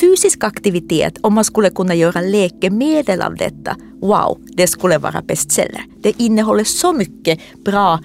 Fysisk 0.00 0.44
aktivitet, 0.44 1.18
om 1.20 1.34
man 1.34 1.44
skulle 1.44 1.70
kunna 1.70 1.94
göra 1.94 2.20
läkemedel 2.20 3.22
av 3.22 3.36
detta, 3.36 3.76
wow, 4.00 4.38
det 4.56 4.66
skulle 4.66 4.98
vara 4.98 5.22
bestseller. 5.22 5.84
Det 6.02 6.20
innehåller 6.22 6.64
så 6.64 6.92
mycket 6.92 7.40
bra 7.64 8.00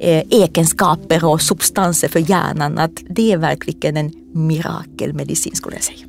eh, 0.00 0.24
egenskaper 0.30 1.24
och 1.24 1.42
substanser 1.42 2.08
för 2.08 2.30
hjärnan 2.30 2.78
att 2.78 3.02
det 3.08 3.32
är 3.32 3.36
verkligen 3.36 3.96
en 3.96 4.12
mirakelmedicin 4.34 5.54
skulle 5.54 5.76
jag 5.76 5.84
säga. 5.84 6.06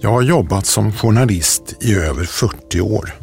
Jag 0.00 0.10
har 0.10 0.22
jobbat 0.22 0.66
som 0.66 0.92
journalist 0.92 1.74
i 1.80 1.94
över 1.94 2.24
40 2.24 2.80
år. 2.80 3.14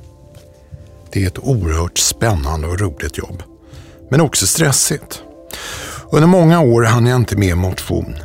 Det 1.12 1.24
är 1.24 1.28
ett 1.28 1.40
oerhört 1.40 1.98
spännande 1.98 2.68
och 2.68 2.80
roligt 2.80 3.18
jobb. 3.18 3.44
Men 4.10 4.22
också 4.22 4.48
stressigt. 4.48 5.24
Under 6.14 6.28
många 6.28 6.60
år 6.62 6.84
hann 6.84 7.06
jag 7.06 7.16
inte 7.16 7.38
med 7.38 7.58
motion 7.58 8.16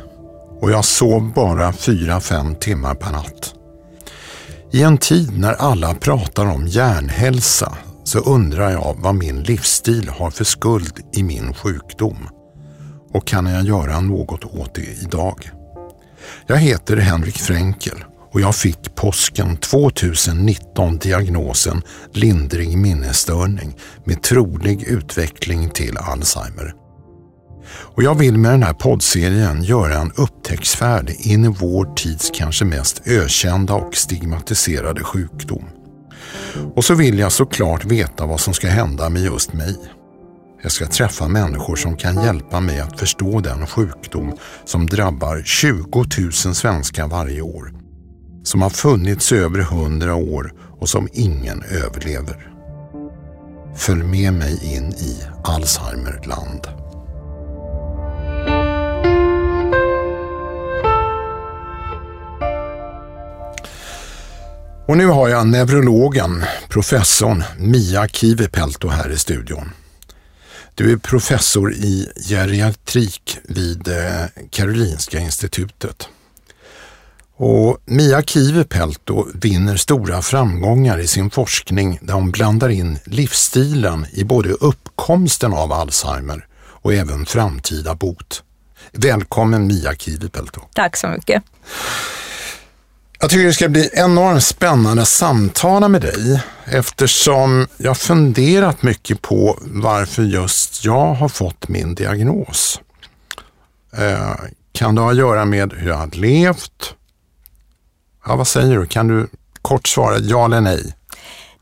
och 0.61 0.71
jag 0.71 0.85
sov 0.85 1.33
bara 1.33 1.71
4-5 1.71 2.55
timmar 2.55 2.95
per 2.95 3.11
natt. 3.11 3.53
I 4.71 4.83
en 4.83 4.97
tid 4.97 5.39
när 5.39 5.53
alla 5.53 5.93
pratar 5.93 6.45
om 6.45 6.67
hjärnhälsa 6.67 7.77
så 8.03 8.19
undrar 8.19 8.71
jag 8.71 8.95
vad 8.99 9.15
min 9.15 9.43
livsstil 9.43 10.09
har 10.09 10.29
för 10.29 10.43
skuld 10.43 10.99
i 11.13 11.23
min 11.23 11.53
sjukdom. 11.53 12.29
Och 13.13 13.27
kan 13.27 13.45
jag 13.45 13.63
göra 13.63 13.99
något 13.99 14.45
åt 14.45 14.75
det 14.75 15.01
idag? 15.01 15.49
Jag 16.47 16.57
heter 16.57 16.97
Henrik 16.97 17.37
Fränkel 17.37 18.03
och 18.31 18.41
jag 18.41 18.55
fick 18.55 18.95
påsken 18.95 19.57
2019 19.57 20.97
diagnosen 20.97 21.81
lindrig 22.13 22.77
minnesstörning 22.77 23.75
med 24.03 24.21
trolig 24.21 24.83
utveckling 24.83 25.69
till 25.69 25.97
Alzheimer. 25.97 26.78
Och 27.71 28.03
jag 28.03 28.15
vill 28.15 28.37
med 28.37 28.51
den 28.51 28.63
här 28.63 28.73
poddserien 28.73 29.63
göra 29.63 29.95
en 29.95 30.11
upptäcktsfärd 30.15 31.11
in 31.19 31.45
i 31.45 31.47
vår 31.47 31.95
tids 31.95 32.31
kanske 32.33 32.65
mest 32.65 33.07
ökända 33.07 33.73
och 33.73 33.95
stigmatiserade 33.95 35.03
sjukdom. 35.03 35.65
Och 36.75 36.85
så 36.85 36.93
vill 36.93 37.19
jag 37.19 37.31
såklart 37.31 37.85
veta 37.85 38.25
vad 38.25 38.39
som 38.39 38.53
ska 38.53 38.67
hända 38.67 39.09
med 39.09 39.21
just 39.21 39.53
mig. 39.53 39.75
Jag 40.63 40.71
ska 40.71 40.87
träffa 40.87 41.27
människor 41.27 41.75
som 41.75 41.97
kan 41.97 42.23
hjälpa 42.23 42.59
mig 42.59 42.79
att 42.79 42.99
förstå 42.99 43.39
den 43.39 43.67
sjukdom 43.67 44.37
som 44.65 44.85
drabbar 44.85 45.41
20 45.45 46.05
000 46.17 46.31
svenskar 46.31 47.07
varje 47.07 47.41
år. 47.41 47.73
Som 48.43 48.61
har 48.61 48.69
funnits 48.69 49.31
i 49.31 49.37
över 49.37 49.59
100 49.59 50.15
år 50.15 50.53
och 50.79 50.89
som 50.89 51.07
ingen 51.13 51.63
överlever. 51.63 52.51
Följ 53.75 54.03
med 54.03 54.33
mig 54.33 54.75
in 54.75 54.89
i 54.89 55.23
Alzheimerland. 55.43 56.67
Och 64.89 64.97
nu 64.97 65.05
har 65.05 65.29
jag 65.29 65.47
neurologen, 65.47 66.43
professorn 66.69 67.43
Mia 67.57 68.07
Kivipelto 68.07 68.87
här 68.87 69.09
i 69.09 69.17
studion. 69.17 69.69
Du 70.75 70.91
är 70.91 70.97
professor 70.97 71.73
i 71.73 72.09
geriatrik 72.29 73.37
vid 73.43 73.87
eh, 73.87 74.25
Karolinska 74.49 75.19
institutet. 75.19 76.09
Och 77.35 77.77
Mia 77.85 78.21
Kivipelto 78.21 79.27
vinner 79.33 79.77
stora 79.77 80.21
framgångar 80.21 80.99
i 80.99 81.07
sin 81.07 81.29
forskning 81.29 81.99
där 82.01 82.13
hon 82.13 82.31
blandar 82.31 82.69
in 82.69 82.99
livsstilen 83.05 84.05
i 84.11 84.23
både 84.23 84.49
uppkomsten 84.49 85.53
av 85.53 85.73
Alzheimer 85.73 86.47
och 86.61 86.93
även 86.93 87.25
framtida 87.25 87.95
bot. 87.95 88.43
Välkommen 88.91 89.67
Mia 89.67 89.95
Kivipelto. 89.95 90.61
Tack 90.73 90.97
så 90.97 91.07
mycket. 91.07 91.43
Jag 93.21 93.29
tycker 93.29 93.45
det 93.45 93.53
ska 93.53 93.69
bli 93.69 93.89
enormt 93.93 94.43
spännande 94.43 95.01
att 95.01 95.07
samtala 95.07 95.87
med 95.87 96.01
dig 96.01 96.43
eftersom 96.65 97.67
jag 97.77 97.97
funderat 97.97 98.83
mycket 98.83 99.21
på 99.21 99.59
varför 99.61 100.23
just 100.23 100.85
jag 100.85 101.13
har 101.13 101.29
fått 101.29 101.67
min 101.67 101.95
diagnos. 101.95 102.81
Eh, 103.97 104.35
kan 104.71 104.95
det 104.95 105.01
ha 105.01 105.11
att 105.11 105.17
göra 105.17 105.45
med 105.45 105.73
hur 105.73 105.89
jag 105.89 105.97
har 105.97 106.07
levt? 106.07 106.95
Ja, 108.25 108.35
vad 108.35 108.47
säger 108.47 108.77
du? 108.77 108.85
Kan 108.85 109.07
du 109.07 109.27
kort 109.61 109.87
svara 109.87 110.17
ja 110.17 110.45
eller 110.45 110.61
nej? 110.61 110.95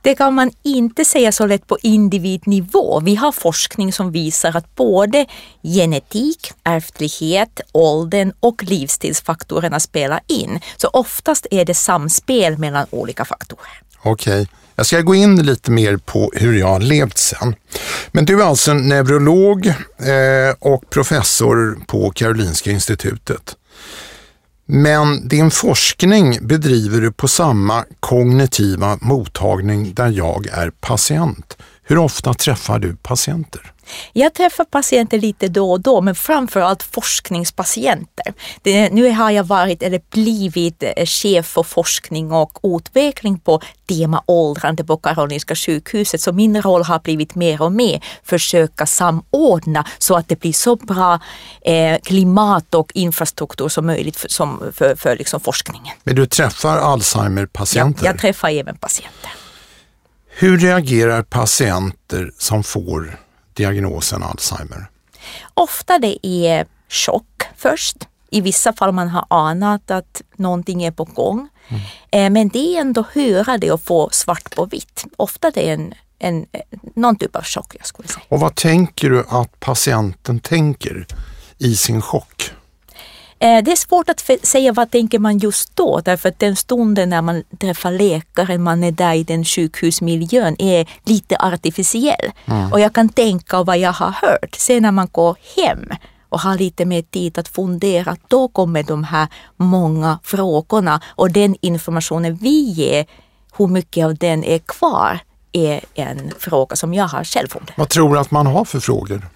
Det 0.08 0.16
kan 0.16 0.34
man 0.34 0.52
inte 0.64 1.06
säga 1.06 1.32
så 1.32 1.46
lätt 1.46 1.68
på 1.68 1.78
individnivå. 1.82 3.00
Vi 3.00 3.16
har 3.16 3.32
forskning 3.32 3.94
som 3.94 4.12
visar 4.12 4.58
att 4.58 4.76
både 4.76 5.26
genetik, 5.64 6.52
ärftlighet, 6.64 7.62
åldern 7.72 8.32
och 8.40 8.64
livsstilsfaktorerna 8.64 9.80
spelar 9.80 10.20
in. 10.28 10.60
Så 10.78 10.88
oftast 10.88 11.48
är 11.52 11.66
det 11.66 11.74
samspel 11.74 12.58
mellan 12.58 12.86
olika 12.90 13.26
faktorer. 13.26 13.82
Okej. 14.04 14.42
Okay. 14.42 14.46
Jag 14.76 14.86
ska 14.86 15.02
gå 15.02 15.16
in 15.16 15.46
lite 15.46 15.72
mer 15.72 15.98
på 15.98 16.32
hur 16.36 16.60
jag 16.60 16.68
har 16.68 16.80
levt 16.80 17.18
sen. 17.18 17.56
Men 18.12 18.26
du 18.26 18.42
är 18.42 18.46
alltså 18.46 18.74
neurolog 18.74 19.68
eh, 19.68 19.74
och 20.60 20.90
professor 20.90 21.86
på 21.88 22.12
Karolinska 22.12 22.72
institutet. 22.72 23.56
Men 24.70 25.28
din 25.28 25.52
forskning 25.52 26.48
bedriver 26.48 27.02
du 27.02 27.12
på 27.12 27.28
samma 27.28 27.86
kognitiva 28.00 28.98
mottagning 29.02 29.94
där 29.94 30.10
jag 30.10 30.48
är 30.48 30.70
patient. 30.70 31.58
Hur 31.90 31.98
ofta 31.98 32.34
träffar 32.34 32.80
du 32.80 32.96
patienter? 32.96 33.74
Jag 34.14 34.34
träffar 34.34 34.64
patienter 34.64 35.20
lite 35.20 35.48
då 35.48 35.72
och 35.72 35.82
då, 35.82 36.02
men 36.02 36.16
framförallt 36.16 36.84
forskningspatienter. 36.84 38.34
Det, 38.62 38.90
nu 38.90 39.12
har 39.12 39.32
jag 39.32 39.44
varit 39.44 39.84
eller 39.84 40.02
blivit 40.10 40.84
eh, 40.84 41.06
chef 41.06 41.46
för 41.46 41.64
forskning 41.64 42.32
och 42.32 42.60
utveckling 42.64 43.40
på 43.40 43.62
tema 43.88 44.24
åldrande 44.26 44.84
på 44.84 44.98
Karolinska 44.98 45.56
sjukhuset, 45.56 46.22
så 46.22 46.32
min 46.32 46.62
roll 46.62 46.84
har 46.84 47.00
blivit 47.00 47.36
mer 47.36 47.62
och 47.62 47.72
mer 47.72 48.04
försöka 48.24 48.86
samordna 48.86 49.86
så 49.98 50.16
att 50.16 50.28
det 50.28 50.40
blir 50.40 50.54
så 50.54 50.76
bra 50.76 51.20
eh, 51.62 52.00
klimat 52.04 52.76
och 52.76 52.92
infrastruktur 52.94 53.70
som 53.70 53.86
möjligt 53.86 54.16
för, 54.16 54.28
som, 54.28 54.64
för, 54.74 54.96
för 54.96 55.18
liksom 55.18 55.40
forskningen. 55.40 55.96
Men 56.04 56.16
du 56.16 56.26
träffar 56.26 56.78
Alzheimer-patienter? 56.78 58.06
Ja, 58.06 58.12
jag 58.12 58.20
träffar 58.20 58.50
även 58.50 58.78
patienter. 58.78 59.32
Hur 60.40 60.58
reagerar 60.58 61.24
patienter 61.24 62.32
som 62.38 62.64
får 62.64 63.20
diagnosen 63.54 64.24
Alzheimer? 64.24 64.90
Ofta 65.54 66.00
det 66.00 66.28
är 66.28 66.66
chock 66.90 67.44
först. 67.56 67.98
I 68.30 68.42
vissa 68.42 68.74
fall 68.74 68.92
man 68.92 69.08
har 69.08 69.26
anat 69.30 69.92
att 69.92 70.22
någonting 70.36 70.84
är 70.84 70.92
på 70.92 71.04
gång. 71.04 71.48
Mm. 71.68 71.82
Eh, 72.12 72.30
men 72.30 72.50
det 72.50 72.76
är 72.76 72.82
ändå 72.82 73.06
höra 73.14 73.58
det 73.58 73.72
och 73.72 73.82
få 73.82 74.10
svart 74.12 74.56
på 74.56 74.66
vitt. 74.66 75.06
Ofta 75.18 75.52
det 75.52 75.70
är 75.70 75.74
en, 75.74 75.94
en, 76.20 76.46
någon 76.96 77.16
typ 77.16 77.36
av 77.36 77.44
chock 77.44 77.76
jag 77.80 77.86
skulle 77.86 78.08
säga. 78.08 78.24
Och 78.30 78.40
vad 78.40 78.56
tänker 78.56 79.10
du 79.10 79.24
att 79.30 79.60
patienten 79.60 80.40
tänker 80.40 81.08
i 81.58 81.76
sin 81.76 82.02
chock? 82.02 82.52
Eh, 83.40 83.64
det 83.64 83.72
är 83.72 83.76
svårt 83.76 84.10
att 84.10 84.30
säga 84.44 84.72
vad 84.72 84.92
tänker 84.92 85.20
man 85.20 85.38
just 85.38 85.76
då 85.76 86.02
därför 86.06 86.30
att 86.30 86.40
den 86.40 86.56
stunden 86.56 87.10
när 87.10 87.22
man 87.22 87.44
träffar 87.60 87.92
läkaren, 87.92 88.64
man 88.64 88.84
är 88.84 88.92
där 88.92 89.14
i 89.14 89.24
den 89.24 89.46
sjukhusmiljön 89.46 90.56
är 90.60 90.90
lite 91.04 91.38
artificiell. 91.40 92.32
Mm. 92.46 92.74
Och 92.74 92.80
jag 92.80 92.94
kan 92.94 93.10
tänka 93.10 93.64
vad 93.64 93.78
jag 93.78 93.92
har 93.92 94.12
hört. 94.12 94.56
Sen 94.58 94.82
när 94.82 94.92
man 94.92 95.08
går 95.12 95.38
hem 95.56 95.90
och 96.30 96.40
har 96.40 96.58
lite 96.58 96.86
mer 96.86 97.02
tid 97.02 97.38
att 97.38 97.48
fundera, 97.48 98.18
då 98.28 98.48
kommer 98.48 98.84
de 98.84 99.04
här 99.04 99.28
många 99.58 100.20
frågorna 100.24 101.02
och 101.08 101.32
den 101.32 101.56
informationen 101.62 102.36
vi 102.36 102.62
ger, 102.62 103.06
hur 103.58 103.68
mycket 103.68 104.06
av 104.06 104.16
den 104.16 104.44
är 104.44 104.60
kvar, 104.60 105.20
är 105.52 105.82
en 105.94 106.32
fråga 106.40 106.76
som 106.76 106.94
jag 106.94 107.08
har 107.08 107.24
själv 107.24 107.48
funderat. 107.48 107.78
Vad 107.78 107.90
tror 107.90 108.14
du 108.14 108.20
att 108.20 108.32
man 108.32 108.48
har 108.48 108.66
för 108.66 108.80
frågor? 108.80 109.28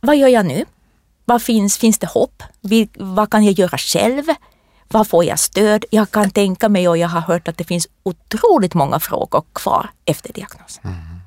Vad 0.00 0.16
gör 0.16 0.28
jag 0.28 0.46
nu? 0.46 0.64
Vad 1.24 1.42
finns, 1.42 1.78
finns 1.78 1.98
det 1.98 2.06
hopp? 2.06 2.42
Vad 2.96 3.30
kan 3.30 3.44
jag 3.44 3.54
göra 3.54 3.78
själv? 3.78 4.24
Vad 4.88 5.08
får 5.08 5.24
jag 5.24 5.38
stöd? 5.38 5.84
Jag 5.90 6.10
kan 6.10 6.30
tänka 6.30 6.68
mig 6.68 6.88
och 6.88 6.98
jag 6.98 7.08
har 7.08 7.20
hört 7.20 7.48
att 7.48 7.56
det 7.56 7.64
finns 7.64 7.88
otroligt 8.02 8.74
många 8.74 9.00
frågor 9.00 9.44
kvar 9.52 9.90
efter 10.04 10.32
diagnosen. 10.32 10.82
Mm. 10.84 11.20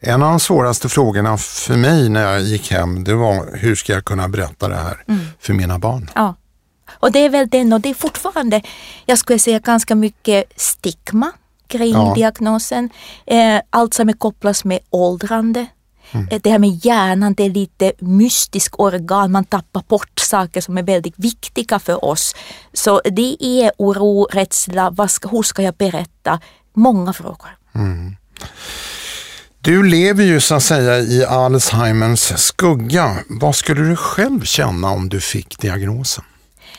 En 0.00 0.22
av 0.22 0.30
de 0.30 0.40
svåraste 0.40 0.88
frågorna 0.88 1.38
för 1.38 1.76
mig 1.76 2.08
när 2.08 2.22
jag 2.22 2.42
gick 2.42 2.70
hem, 2.70 3.04
det 3.04 3.14
var 3.14 3.56
hur 3.56 3.74
ska 3.74 3.92
jag 3.92 4.04
kunna 4.04 4.28
berätta 4.28 4.68
det 4.68 4.76
här 4.76 5.04
mm. 5.08 5.26
för 5.40 5.52
mina 5.52 5.78
barn? 5.78 6.10
Ja. 6.14 6.34
Och 6.92 7.12
det 7.12 7.18
är 7.18 7.28
väl 7.28 7.48
den 7.48 7.72
och 7.72 7.80
det 7.80 7.90
är 7.90 7.94
fortfarande, 7.94 8.62
jag 9.06 9.18
skulle 9.18 9.38
säga 9.38 9.58
ganska 9.58 9.94
mycket 9.94 10.44
stigma 10.56 11.32
kring 11.66 11.92
ja. 11.92 12.12
diagnosen. 12.14 12.90
Eh, 13.26 13.60
allt 13.70 13.94
som 13.94 14.08
är 14.08 14.12
kopplat 14.12 14.64
med 14.64 14.78
åldrande 14.90 15.66
Mm. 16.12 16.28
Eh, 16.30 16.40
det 16.42 16.50
här 16.50 16.58
med 16.58 16.84
hjärnan, 16.84 17.34
det 17.34 17.44
är 17.44 17.50
lite 17.50 17.92
mystisk 17.98 18.80
organ, 18.80 19.32
man 19.32 19.44
tappar 19.44 19.82
bort 19.88 20.18
saker 20.20 20.60
som 20.60 20.78
är 20.78 20.82
väldigt 20.82 21.18
viktiga 21.18 21.78
för 21.78 22.04
oss. 22.04 22.34
Så 22.72 23.00
det 23.04 23.36
är 23.40 23.72
oro, 23.78 24.28
rädsla, 24.32 24.90
vad 24.90 25.10
ska, 25.10 25.28
hur 25.28 25.42
ska 25.42 25.62
jag 25.62 25.74
berätta? 25.74 26.40
Många 26.74 27.12
frågor. 27.12 27.56
Mm. 27.74 28.16
Du 29.60 29.82
lever 29.82 30.24
ju 30.24 30.40
så 30.40 30.54
att 30.54 30.62
säga 30.62 30.98
i 30.98 31.24
Alzheimers 31.24 32.32
skugga. 32.36 33.16
Vad 33.28 33.56
skulle 33.56 33.80
du 33.80 33.96
själv 33.96 34.40
känna 34.40 34.90
om 34.90 35.08
du 35.08 35.20
fick 35.20 35.58
diagnosen? 35.58 36.24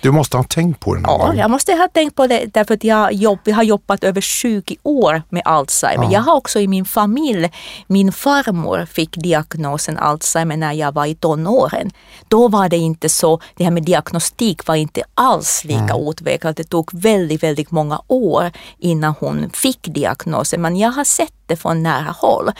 Du 0.01 0.11
måste 0.11 0.37
ha 0.37 0.43
tänkt 0.43 0.79
på 0.79 0.95
det 0.95 1.01
någon 1.01 1.19
Ja, 1.19 1.25
gång. 1.27 1.37
jag 1.37 1.51
måste 1.51 1.73
ha 1.73 1.87
tänkt 1.87 2.15
på 2.15 2.27
det 2.27 2.45
därför 2.53 2.73
att 2.73 2.83
jag, 2.83 3.13
jobb, 3.13 3.39
jag 3.43 3.55
har 3.55 3.63
jobbat 3.63 4.03
över 4.03 4.21
20 4.21 4.75
år 4.83 5.21
med 5.29 5.41
Alzheimer. 5.45 6.03
Ja. 6.03 6.11
Jag 6.11 6.21
har 6.21 6.35
också 6.35 6.59
i 6.59 6.67
min 6.67 6.85
familj, 6.85 7.51
min 7.87 8.11
farmor 8.11 8.85
fick 8.91 9.15
diagnosen 9.17 9.97
Alzheimer 9.97 10.57
när 10.57 10.73
jag 10.73 10.91
var 10.91 11.05
i 11.05 11.15
tonåren. 11.15 11.91
Då 12.27 12.47
var 12.47 12.69
det 12.69 12.77
inte 12.77 13.09
så, 13.09 13.39
det 13.55 13.63
här 13.63 13.71
med 13.71 13.83
diagnostik 13.83 14.67
var 14.67 14.75
inte 14.75 15.01
alls 15.13 15.63
lika 15.63 15.95
utvecklat. 16.09 16.57
Det 16.57 16.63
tog 16.63 16.89
väldigt, 16.93 17.43
väldigt 17.43 17.71
många 17.71 18.01
år 18.07 18.51
innan 18.77 19.13
hon 19.19 19.49
fick 19.53 19.79
diagnosen. 19.81 20.61
Men 20.61 20.75
jag 20.77 20.91
har 20.91 21.03
sett 21.03 21.33
det 21.45 21.55
från 21.55 21.83
nära 21.83 22.15
håll. 22.19 22.51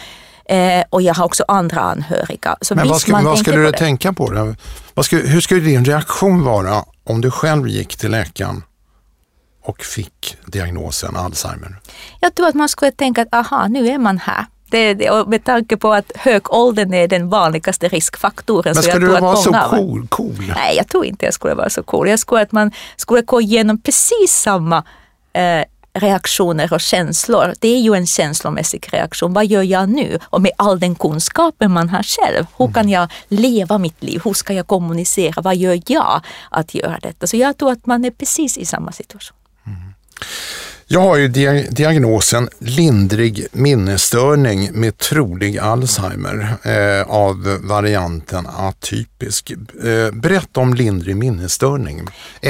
Eh, 0.50 0.84
och 0.90 1.02
jag 1.02 1.14
har 1.14 1.26
också 1.26 1.44
andra 1.48 1.80
anhöriga. 1.82 2.58
Så 2.62 2.76
Men 2.76 2.88
vad, 2.88 3.02
ska, 3.02 3.22
vad 3.22 3.40
skulle 3.40 3.58
du 3.58 3.72
det. 3.72 3.78
tänka 3.78 4.14
på? 4.14 4.30
Det? 4.30 4.56
Vad 4.94 5.06
skulle, 5.06 5.22
hur 5.28 5.42
skulle 5.42 5.62
din 5.62 5.86
reaktion 5.86 6.44
vara 6.44 6.84
om 7.10 7.22
du 7.22 7.32
själv 7.32 7.68
gick 7.68 7.96
till 7.96 8.12
läkaren 8.12 8.64
och 9.64 9.82
fick 9.82 10.38
diagnosen 10.46 11.16
Alzheimer? 11.16 11.80
Jag 12.20 12.36
tror 12.36 12.48
att 12.48 12.56
man 12.56 12.70
skulle 12.70 12.92
tänka 12.92 13.22
att 13.22 13.34
aha, 13.34 13.68
nu 13.68 13.88
är 13.88 13.98
man 13.98 14.18
här. 14.18 14.46
Det, 14.72 14.94
det, 14.94 15.28
med 15.28 15.44
tanke 15.44 15.78
på 15.78 15.94
att 15.94 16.12
hög 16.16 16.54
ålder 16.54 16.94
är 16.94 17.08
den 17.08 17.30
vanligaste 17.30 17.88
riskfaktoren. 17.88 18.74
Men 18.76 18.84
skulle 18.84 19.06
du 19.08 19.20
vara 19.20 19.36
så 19.36 19.54
cool? 19.54 20.08
cool? 20.08 20.54
Nej, 20.56 20.78
jag 20.78 20.88
tror 20.88 21.06
inte 21.06 21.26
jag 21.26 21.34
skulle 21.34 21.54
vara 21.54 21.70
så 21.70 21.84
cool. 21.84 22.10
Jag 22.10 22.20
skulle 22.20 22.42
att 22.42 22.52
man 22.52 22.72
skulle 22.96 23.22
gå 23.22 23.42
igenom 23.42 23.82
precis 23.82 24.32
samma 24.32 24.84
eh, 25.34 25.64
reaktioner 26.00 26.74
och 26.74 26.82
känslor. 26.82 27.54
Det 27.60 27.68
är 27.68 27.80
ju 27.80 27.94
en 27.96 28.08
känslomässig 28.08 28.94
reaktion. 28.94 29.34
Vad 29.34 29.46
gör 29.46 29.64
jag 29.64 29.90
nu? 29.90 30.20
Och 30.24 30.42
med 30.42 30.52
all 30.58 30.80
den 30.80 30.96
kunskapen 30.96 31.72
man 31.72 31.90
har 31.90 32.04
själv. 32.04 32.46
Hur 32.58 32.74
kan 32.74 32.90
jag 32.90 33.12
leva 33.28 33.78
mitt 33.78 34.04
liv? 34.04 34.22
Hur 34.24 34.34
ska 34.34 34.54
jag 34.54 34.68
kommunicera? 34.68 35.42
Vad 35.42 35.56
gör 35.56 35.80
jag 35.86 36.22
att 36.52 36.76
göra 36.76 37.00
detta? 37.02 37.28
Så 37.28 37.38
jag 37.38 37.58
tror 37.58 37.72
att 37.72 37.86
man 37.86 38.06
är 38.06 38.12
precis 38.12 38.58
i 38.58 38.66
samma 38.66 38.92
situation. 38.92 39.38
Jag 40.90 41.02
har 41.02 41.18
ju 41.18 41.28
diagnosen 41.72 42.50
lindrig 42.60 43.48
minnesstörning 43.52 44.70
med 44.74 44.98
trolig 44.98 45.58
Alzheimer 45.58 46.58
eh, 46.64 47.12
av 47.16 47.60
varianten 47.64 48.48
atypisk. 48.48 49.52
Eh, 49.52 50.12
berätta 50.14 50.60
om 50.60 50.74
lindrig 50.74 51.18
minnesstörning. 51.18 52.02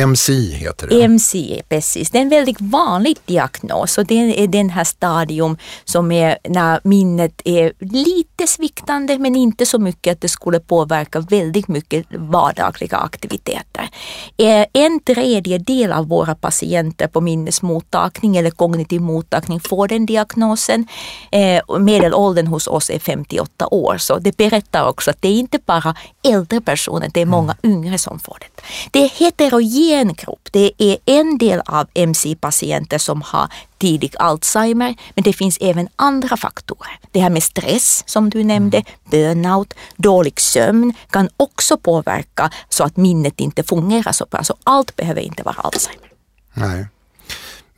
MCI 0.08 0.52
heter 0.52 0.88
det. 0.88 1.08
MCI, 1.08 1.62
precis. 1.70 2.12
Det 2.12 2.18
är 2.18 2.22
en 2.22 2.30
väldigt 2.30 2.62
vanlig 2.62 3.18
diagnos 3.26 3.98
och 3.98 4.06
det 4.06 4.44
är 4.44 4.48
den 4.48 4.70
här 4.70 4.84
stadium 4.84 5.58
som 5.86 6.12
är 6.12 6.38
när 6.50 6.80
minnet 6.84 7.42
är 7.46 7.74
lite 7.80 8.48
sviktande 8.48 9.20
men 9.20 9.36
inte 9.36 9.66
så 9.66 9.80
mycket 9.80 10.12
att 10.12 10.22
det 10.22 10.30
skulle 10.30 10.60
påverka 10.60 11.20
väldigt 11.20 11.68
mycket 11.68 12.06
vardagliga 12.12 12.98
aktiviteter. 12.98 13.90
Eh, 14.38 14.66
En 14.74 15.00
tredjedel 15.00 15.92
av 15.92 16.08
våra 16.08 16.36
patienter 16.36 17.08
på 17.08 17.22
minnesmottagning 17.22 18.27
eller 18.36 18.52
kognitiv 18.52 19.02
mottagning 19.02 19.60
får 19.60 19.88
den 19.88 20.06
diagnosen. 20.06 20.88
Eh, 21.32 21.80
Medelåldern 21.80 22.48
hos 22.48 22.68
oss 22.68 22.90
är 22.90 23.00
58 23.00 23.68
år 23.68 23.98
så 23.98 24.20
det 24.20 24.38
berättar 24.38 24.88
också 24.88 25.12
att 25.12 25.22
det 25.22 25.28
är 25.28 25.40
inte 25.40 25.60
bara 25.66 25.96
äldre 26.24 26.62
personer, 26.62 27.10
det 27.14 27.22
är 27.22 27.26
många 27.26 27.56
yngre 27.64 27.98
som 27.98 28.20
får 28.20 28.38
det. 28.40 28.62
Det 28.92 29.00
är 29.04 29.10
heterogen 29.10 30.14
grupp. 30.14 30.50
Det 30.52 30.72
är 30.78 30.98
en 31.06 31.38
del 31.38 31.62
av 31.66 31.88
MC-patienter 31.94 32.98
som 32.98 33.22
har 33.22 33.48
tidig 33.78 34.16
Alzheimer, 34.20 34.96
men 35.16 35.24
det 35.24 35.34
finns 35.34 35.58
även 35.62 35.88
andra 35.96 36.38
faktorer. 36.38 37.00
Det 37.12 37.20
här 37.20 37.30
med 37.30 37.44
stress 37.44 38.04
som 38.08 38.30
du 38.30 38.44
nämnde, 38.44 38.84
burnout, 39.12 39.74
dålig 39.96 40.40
sömn 40.40 40.94
kan 41.10 41.30
också 41.38 41.78
påverka 41.78 42.52
så 42.70 42.84
att 42.84 42.98
minnet 42.98 43.40
inte 43.40 43.64
fungerar 43.64 44.12
så 44.12 44.26
bra. 44.32 44.44
Så 44.44 44.56
allt 44.64 44.96
behöver 44.96 45.22
inte 45.22 45.44
vara 45.44 45.56
Alzheimer. 45.56 46.10
Nej. 46.54 46.88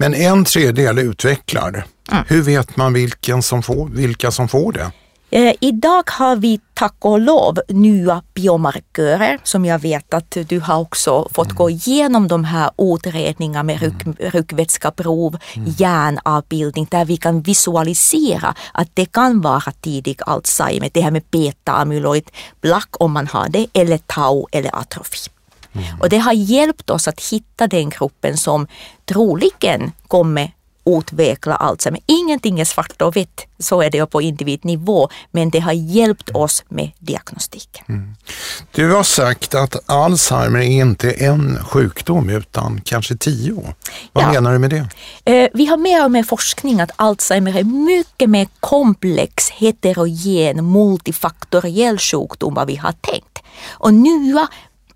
Men 0.02 0.14
en 0.14 0.46
tredjedel 0.46 1.00
utvecklar. 1.00 1.86
Hur 2.28 2.42
vet 2.42 2.78
man 2.78 2.94
vilken 2.94 3.44
som 3.44 3.64
får, 3.64 3.90
vilka 3.90 4.32
som 4.32 4.48
får 4.48 4.72
det? 4.72 4.92
Eh, 5.32 5.54
idag 5.62 6.04
har 6.12 6.36
vi 6.36 6.60
tack 6.74 6.96
och 7.00 7.20
lov 7.20 7.60
nya 7.68 8.22
biomarkörer 8.34 9.40
som 9.44 9.66
jag 9.66 9.80
vet 9.80 10.14
att 10.14 10.38
du 10.48 10.60
har 10.60 10.80
också 10.80 11.28
fått 11.34 11.52
gå 11.52 11.70
igenom 11.70 12.28
de 12.28 12.44
här 12.44 12.72
utredningarna 12.78 13.64
med 13.64 13.82
ryck, 13.82 14.18
ryggvätskeprov, 14.34 15.38
hjärnavbildning 15.54 16.88
där 16.92 17.06
vi 17.06 17.18
kan 17.18 17.42
visualisera 17.42 18.56
att 18.74 18.90
det 18.94 19.06
kan 19.06 19.42
vara 19.42 19.72
tidig 19.82 20.20
Alzheimer, 20.26 20.90
det 20.94 21.02
här 21.02 21.12
med 21.12 21.24
beta-amyloid 21.32 22.28
plaque 22.62 22.98
om 23.00 23.12
man 23.12 23.28
har 23.28 23.50
det 23.50 23.68
eller 23.74 23.98
tau 23.98 24.48
eller 24.52 24.76
atrofi. 24.76 25.30
Och 26.00 26.10
det 26.10 26.18
har 26.18 26.34
hjälpt 26.34 26.90
oss 26.90 27.08
att 27.08 27.22
hitta 27.32 27.68
den 27.68 27.90
gruppen 27.90 28.38
som 28.38 28.68
troligen 29.06 29.92
kommer 30.08 30.52
utveckla 30.86 31.56
Alzheimer. 31.56 32.02
Ingenting 32.06 32.60
är 32.60 32.66
svart 32.66 33.02
och 33.02 33.16
vitt, 33.16 33.46
så 33.60 33.82
är 33.82 33.90
det 33.90 34.06
på 34.06 34.22
individnivå, 34.22 35.10
men 35.32 35.50
det 35.50 35.60
har 35.60 35.72
hjälpt 35.72 36.30
oss 36.30 36.64
med 36.70 36.92
diagnostiken. 37.00 38.16
Du 38.72 38.92
har 38.92 39.04
sagt 39.04 39.56
att 39.56 39.76
Alzheimer 39.90 40.60
är 40.60 40.64
inte 40.64 41.12
en 41.12 41.58
sjukdom 41.64 42.30
utan 42.30 42.82
kanske 42.82 43.16
tio. 43.18 43.74
Vad 44.14 44.24
Ja. 44.24 44.32
menar 44.32 44.54
du 44.54 44.60
med 44.60 44.70
det? 44.70 44.88
Eh, 45.34 45.50
Vi 45.54 45.66
har 45.66 45.78
mer 45.78 46.06
och 46.06 46.12
mer 46.12 46.24
forskning 46.24 46.82
att 46.82 46.92
Alzheimer 46.96 47.58
är 47.60 47.64
mycket 47.64 48.30
mer 48.30 48.48
komplex, 48.60 49.50
heterogen, 49.50 50.72
multifaktoriell 50.72 51.98
sjukdom 52.00 52.54
vad 52.54 52.68
vi 52.68 52.76
har 52.76 52.92
tänkt. 52.92 53.40
Och 53.70 53.94
nya 53.94 54.48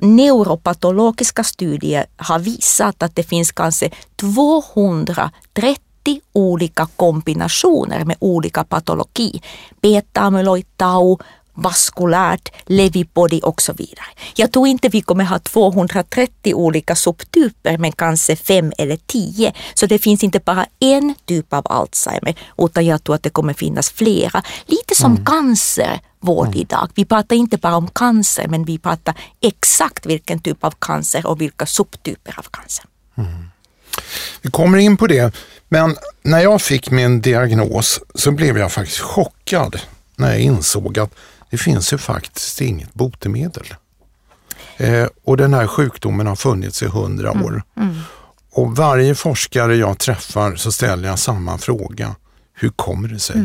neuropatologiska 0.04 1.44
studier 1.44 2.06
har 2.18 2.40
visat 2.40 3.04
att 3.04 3.16
det 3.16 3.24
finns 3.24 3.52
kanske 3.52 3.90
230 4.16 6.22
olika 6.34 6.88
kombinationer 6.96 8.06
med 8.06 8.16
olika 8.20 8.64
patologi. 8.64 9.42
Beta-amyloid, 9.82 10.66
tau, 10.78 11.20
vaskulärt, 11.54 12.50
Lewy-body 12.66 13.42
och 13.42 13.62
så 13.62 13.74
vidare. 13.74 14.06
Jag 14.36 14.52
tror 14.52 14.68
inte 14.68 14.90
vi 14.90 15.02
kommer 15.02 15.24
ha 15.24 15.40
230 15.40 16.54
olika 16.54 16.96
subtyper 16.96 17.78
men 17.78 17.92
kanske 17.92 18.36
fem 18.36 18.74
eller 18.78 18.98
tio. 18.98 19.54
Så 19.74 19.86
det 19.86 20.00
finns 20.00 20.24
inte 20.24 20.40
bara 20.40 20.66
en 20.80 21.16
typ 21.26 21.54
av 21.54 21.66
Alzheimer 21.70 22.36
utan 22.58 22.86
jag 22.86 23.04
tror 23.04 23.16
att 23.16 23.24
det 23.24 23.30
kommer 23.30 23.54
finnas 23.54 23.90
flera. 23.90 24.44
Lite 24.66 24.96
som 24.96 25.26
cancervård 25.26 26.56
idag. 26.56 26.90
Vi 26.96 27.06
pratar 27.06 27.36
inte 27.36 27.58
bara 27.58 27.76
om 27.76 27.88
cancer 27.88 28.48
men 28.48 28.66
vi 28.66 28.78
pratar 28.78 29.16
exakt 29.42 30.06
vilken 30.06 30.40
typ 30.40 30.64
av 30.64 30.74
cancer 30.80 31.28
och 31.28 31.42
vilka 31.42 31.66
subtyper 31.66 32.40
av 32.40 32.45
cancer. 32.52 32.86
Vi 34.42 34.52
kommer 34.52 34.78
in 34.78 34.98
på 34.98 35.07
det, 35.07 35.36
men 35.69 35.95
när 36.24 36.40
jag 36.40 36.62
fick 36.62 36.92
min 36.92 37.22
diagnos 37.22 38.00
så 38.16 38.31
blev 38.31 38.57
jag 38.57 38.72
faktiskt 38.72 39.00
chockad 39.00 39.80
när 40.16 40.30
jag 40.32 40.40
insåg 40.40 41.00
att 41.00 41.16
det 41.50 41.58
finns 41.58 41.94
ju 41.94 41.98
faktiskt 41.98 42.62
inget 42.62 42.94
botemedel. 42.94 43.74
Eh, 44.78 45.08
och 45.24 45.38
den 45.38 45.54
här 45.54 45.68
sjukdomen 45.68 46.28
har 46.28 46.36
funnits 46.36 46.84
i 46.84 46.86
hundra 46.88 47.32
år. 47.32 47.64
Och 48.52 48.76
varje 48.76 49.16
forskare 49.16 49.76
jag 49.76 50.00
träffar 50.00 50.56
så 50.56 50.72
ställer 50.72 51.10
jag 51.10 51.20
samma 51.20 51.58
fråga. 51.58 52.16
Hur 52.54 52.70
kommer 52.70 53.08
det 53.08 53.20
sig? 53.20 53.36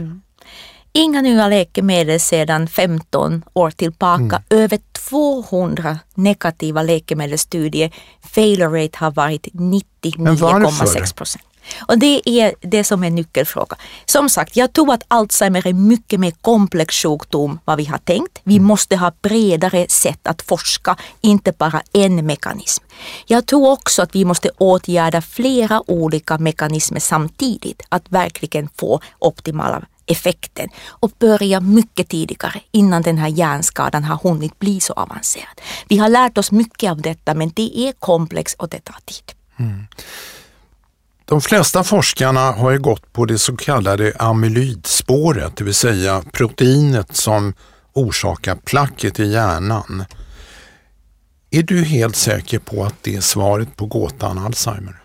Inga 0.93 1.23
nya 1.23 1.49
läkemedel 1.49 2.21
sedan 2.21 2.69
15 2.69 3.45
år 3.53 3.71
tillbaka. 3.71 4.43
Över 4.51 4.79
200 4.93 5.99
negativa 6.15 6.83
läkemedelsstudier. 6.83 7.91
Failure 8.23 8.85
rate 8.85 8.99
har 8.99 9.11
varit 9.11 9.47
99,6 9.47 11.15
procent. 11.15 11.45
Och 11.81 11.99
det 11.99 12.29
är 12.29 12.55
det 12.61 12.85
som 12.85 13.05
är 13.05 13.11
nyckelfråga. 13.11 13.77
Som 14.07 14.29
sagt, 14.29 14.57
jag 14.57 14.73
tror 14.73 14.93
att 14.93 15.05
Alzheimer 15.09 15.67
är 15.67 15.73
mycket 15.73 16.21
mer 16.21 16.31
komplex 16.31 17.03
sjukdom 17.03 17.61
vad 17.65 17.77
vi 17.77 17.85
har 17.85 17.99
tänkt. 17.99 18.39
Vi 18.45 18.61
måste 18.61 18.97
ha 18.97 19.13
bredare 19.23 19.87
sätt 19.89 20.27
att 20.27 20.43
forska, 20.43 20.97
inte 21.21 21.53
bara 21.53 21.83
en 21.93 22.27
mekanism. 22.27 22.85
Jag 23.27 23.47
tror 23.47 23.71
också 23.71 24.03
att 24.03 24.15
vi 24.15 24.25
måste 24.25 24.51
åtgärda 24.59 25.21
flera 25.21 25.91
olika 25.91 26.39
mekanismer 26.39 27.01
samtidigt, 27.01 27.83
att 27.89 28.03
verkligen 28.09 28.69
få 28.77 29.01
optimala 29.19 29.83
effekten 30.07 30.69
och 30.89 31.13
börja 31.19 31.61
mycket 31.61 32.09
tidigare 32.09 32.61
innan 32.71 33.03
den 33.03 33.19
här 33.19 33.29
hjärnskadan 33.29 34.05
har 34.05 34.17
hunnit 34.17 34.59
bli 34.59 34.81
så 34.81 34.93
avancerad. 34.93 35.61
Vi 35.89 35.99
har 35.99 36.09
lärt 36.09 36.39
oss 36.39 36.53
mycket 36.53 36.91
av 36.91 37.01
detta 37.03 37.35
men 37.35 37.53
det 37.55 37.79
är 37.79 37.93
komplext 37.93 38.57
och 38.59 38.69
det 38.69 38.81
tar 38.81 38.99
tid. 39.05 39.33
De 41.29 41.41
flesta 41.41 41.85
forskarna 41.85 42.53
har 42.53 42.71
ju 42.71 42.79
gått 42.79 43.13
på 43.13 43.25
det 43.25 43.39
så 43.39 43.57
kallade 43.57 44.13
amyloidspåret, 44.19 45.57
det 45.57 45.65
vill 45.65 45.75
säga 45.75 46.23
proteinet 46.33 47.17
som 47.17 47.55
orsakar 47.93 48.55
placket 48.55 49.21
i 49.21 49.25
hjärnan. 49.25 50.05
Är 51.51 51.63
du 51.63 51.85
helt 51.85 52.17
säker 52.17 52.59
på 52.59 52.85
att 52.85 52.95
det 53.03 53.17
är 53.17 53.21
svaret 53.21 53.77
på 53.77 53.87
gåtan 53.87 54.39
Alzheimer? 54.39 55.03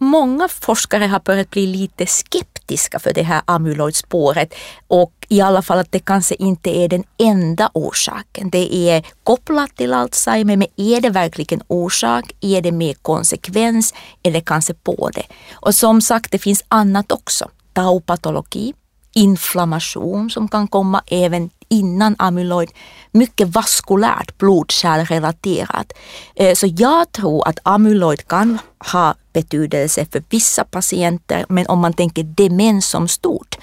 Många 0.00 0.48
forskare 0.48 1.04
har 1.04 1.20
börjat 1.20 1.50
bli 1.50 1.66
lite 1.66 2.06
skeptiska 2.06 2.55
kritiska 2.66 2.98
för 2.98 3.12
det 3.12 3.22
här 3.22 3.42
amyloidspåret 3.44 4.54
och 4.88 5.12
i 5.28 5.40
alla 5.40 5.62
fall 5.62 5.78
att 5.78 5.92
det 5.92 6.04
kanske 6.04 6.34
inte 6.34 6.70
är 6.70 6.88
den 6.88 7.04
enda 7.18 7.70
orsaken. 7.74 8.50
Det 8.50 8.74
är 8.74 9.02
kopplat 9.24 9.76
till 9.76 9.92
Alzheimer, 9.92 10.56
men 10.56 10.68
är 10.76 11.00
det 11.00 11.10
verkligen 11.10 11.62
orsak? 11.68 12.24
Är 12.40 12.62
det 12.62 12.72
mer 12.72 12.94
konsekvens 13.02 13.94
eller 14.22 14.40
kanske 14.40 14.74
både? 14.84 15.22
Och 15.54 15.74
som 15.74 16.00
sagt, 16.00 16.30
det 16.30 16.38
finns 16.38 16.64
annat 16.68 17.12
också. 17.12 17.50
Taupatologi, 17.72 18.74
inflammation 19.14 20.30
som 20.30 20.48
kan 20.48 20.68
komma 20.68 21.02
även 21.06 21.50
innan 21.68 22.16
amyloid, 22.18 22.70
mycket 23.12 23.48
vaskulärt 23.48 24.38
blodkärlrelaterat. 24.38 25.92
Eh, 26.36 26.54
så 26.54 26.66
jag 26.76 27.12
tror 27.12 27.48
att 27.48 27.58
amyloid 27.62 28.28
kan 28.28 28.58
ha 28.92 29.14
betydelse 29.32 30.06
för 30.12 30.22
vissa 30.30 30.64
patienter, 30.64 31.46
men 31.48 31.66
om 31.66 31.78
man 31.78 31.92
tänker 31.92 32.22
demens 32.22 32.86
som 32.86 33.08
stort, 33.08 33.56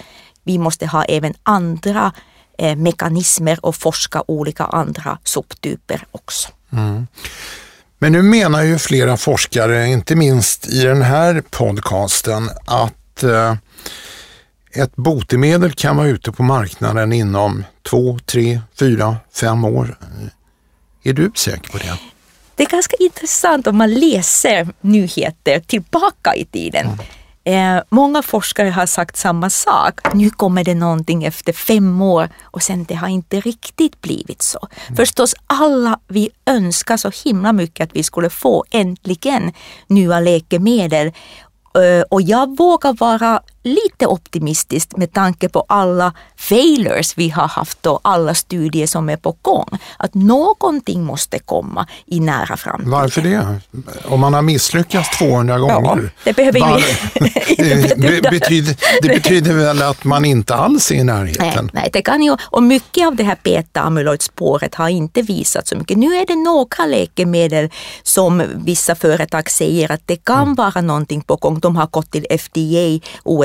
vi 0.44 0.58
måste 0.58 0.88
ha 0.88 1.04
även 1.04 1.34
andra 1.44 2.12
eh, 2.58 2.76
mekanismer 2.76 3.66
och 3.66 3.76
forska 3.76 4.24
olika 4.28 4.64
andra 4.66 5.18
subtyper 5.24 6.06
också. 6.12 6.50
Mm. 6.72 7.08
Men 8.00 8.12
nu 8.12 8.22
menar 8.22 8.62
ju 8.62 8.80
flera 8.80 9.18
forskare, 9.18 9.88
inte 9.88 10.16
minst 10.16 10.68
i 10.68 10.84
den 10.84 11.02
här 11.02 11.44
podcasten, 11.50 12.50
att 12.66 13.24
eh, 13.24 13.56
ett 14.76 14.96
botemedel 14.96 15.74
kan 15.74 15.98
vara 15.98 16.08
ute 16.08 16.32
på 16.32 16.44
marknaden 16.44 17.14
inom 17.14 17.64
två, 17.82 18.20
tre, 18.26 18.62
fyra, 18.80 19.18
fem 19.34 19.66
år. 19.66 19.98
Är 21.04 21.14
du 21.14 21.32
säker 21.36 21.72
på 21.72 21.78
det? 21.78 22.00
Det 22.56 22.64
är 22.64 22.70
ganska 22.70 22.96
intressant 23.00 23.68
om 23.68 23.78
man 23.78 23.94
läser 23.94 24.68
nyheter 24.82 25.60
tillbaka 25.60 26.36
i 26.36 26.46
tiden. 26.46 26.86
Mm. 26.86 26.98
Eh, 27.46 27.84
många 27.90 28.22
forskare 28.22 28.70
har 28.70 28.86
sagt 28.86 29.18
samma 29.18 29.50
sak. 29.50 30.14
Nu 30.14 30.30
kommer 30.30 30.64
det 30.64 30.76
någonting 30.76 31.24
efter 31.24 31.54
fem 31.54 32.02
år 32.02 32.30
och 32.44 32.64
sen 32.64 32.84
det 32.84 32.96
har 32.96 33.08
inte 33.08 33.40
riktigt 33.40 34.02
blivit 34.02 34.42
så. 34.42 34.68
Mm. 34.88 34.96
Förstås 34.96 35.36
alla 35.48 36.00
vi 36.08 36.30
önskar 36.46 36.98
så 36.98 37.12
himla 37.24 37.54
mycket 37.54 37.84
att 37.84 37.96
vi 37.96 38.04
skulle 38.04 38.30
få 38.30 38.66
äntligen 38.72 39.52
nya 39.88 40.20
läkemedel 40.20 41.12
Eh, 41.78 42.04
och 42.10 42.22
jag 42.22 42.58
vågar 42.58 42.94
vara 42.94 43.42
lite 43.64 44.08
optimistisk 44.08 44.98
med 44.98 45.14
tanke 45.14 45.50
på 45.50 45.66
alla 45.68 46.14
failures 46.36 47.18
vi 47.18 47.30
har 47.30 47.48
haft 47.48 47.86
och 47.86 48.00
alla 48.04 48.36
studier 48.36 48.88
som 48.88 49.10
är 49.10 49.18
på 49.18 49.38
gång. 49.42 49.68
Att 49.98 50.14
någonting 50.14 51.04
måste 51.04 51.40
komma 51.40 51.88
i 52.06 52.20
nära 52.20 52.58
framtid. 52.58 52.88
Varför 52.88 53.22
det? 53.22 53.60
Om 54.06 54.20
man 54.20 54.34
har 54.34 54.42
misslyckats 54.42 55.18
200 55.18 55.60
gånger? 55.60 56.04
Ja, 56.04 56.10
det 56.24 56.34
behöver 56.34 56.60
var... 56.60 56.84
betyder, 58.32 58.76
det 59.02 59.08
betyder 59.08 59.54
väl 59.54 59.82
att 59.82 60.04
man 60.04 60.26
inte 60.26 60.56
alls 60.56 60.92
är 60.92 60.96
i 60.96 61.04
närheten? 61.04 61.70
Nej, 61.74 61.84
nej 61.84 61.90
det 61.94 62.02
kan 62.02 62.24
ju, 62.24 62.38
och 62.42 62.64
mycket 62.64 63.08
av 63.08 63.16
det 63.16 63.24
här 63.24 63.38
beta-amyloidspåret 63.44 64.76
har 64.76 64.90
inte 64.90 65.22
visat 65.22 65.68
så 65.68 65.76
mycket. 65.76 65.98
Nu 65.98 66.16
är 66.16 66.26
det 66.26 66.36
några 66.36 66.86
läkemedel 66.86 67.70
som 68.04 68.44
vissa 68.56 68.96
företag 68.96 69.50
säger 69.50 69.92
att 69.92 70.02
det 70.06 70.16
kan 70.16 70.42
mm. 70.42 70.56
vara 70.56 70.82
någonting 70.82 71.22
på 71.22 71.36
gång. 71.36 71.60
De 71.60 71.76
har 71.76 71.88
gått 71.88 72.12
till 72.12 72.26
FDA, 72.30 73.00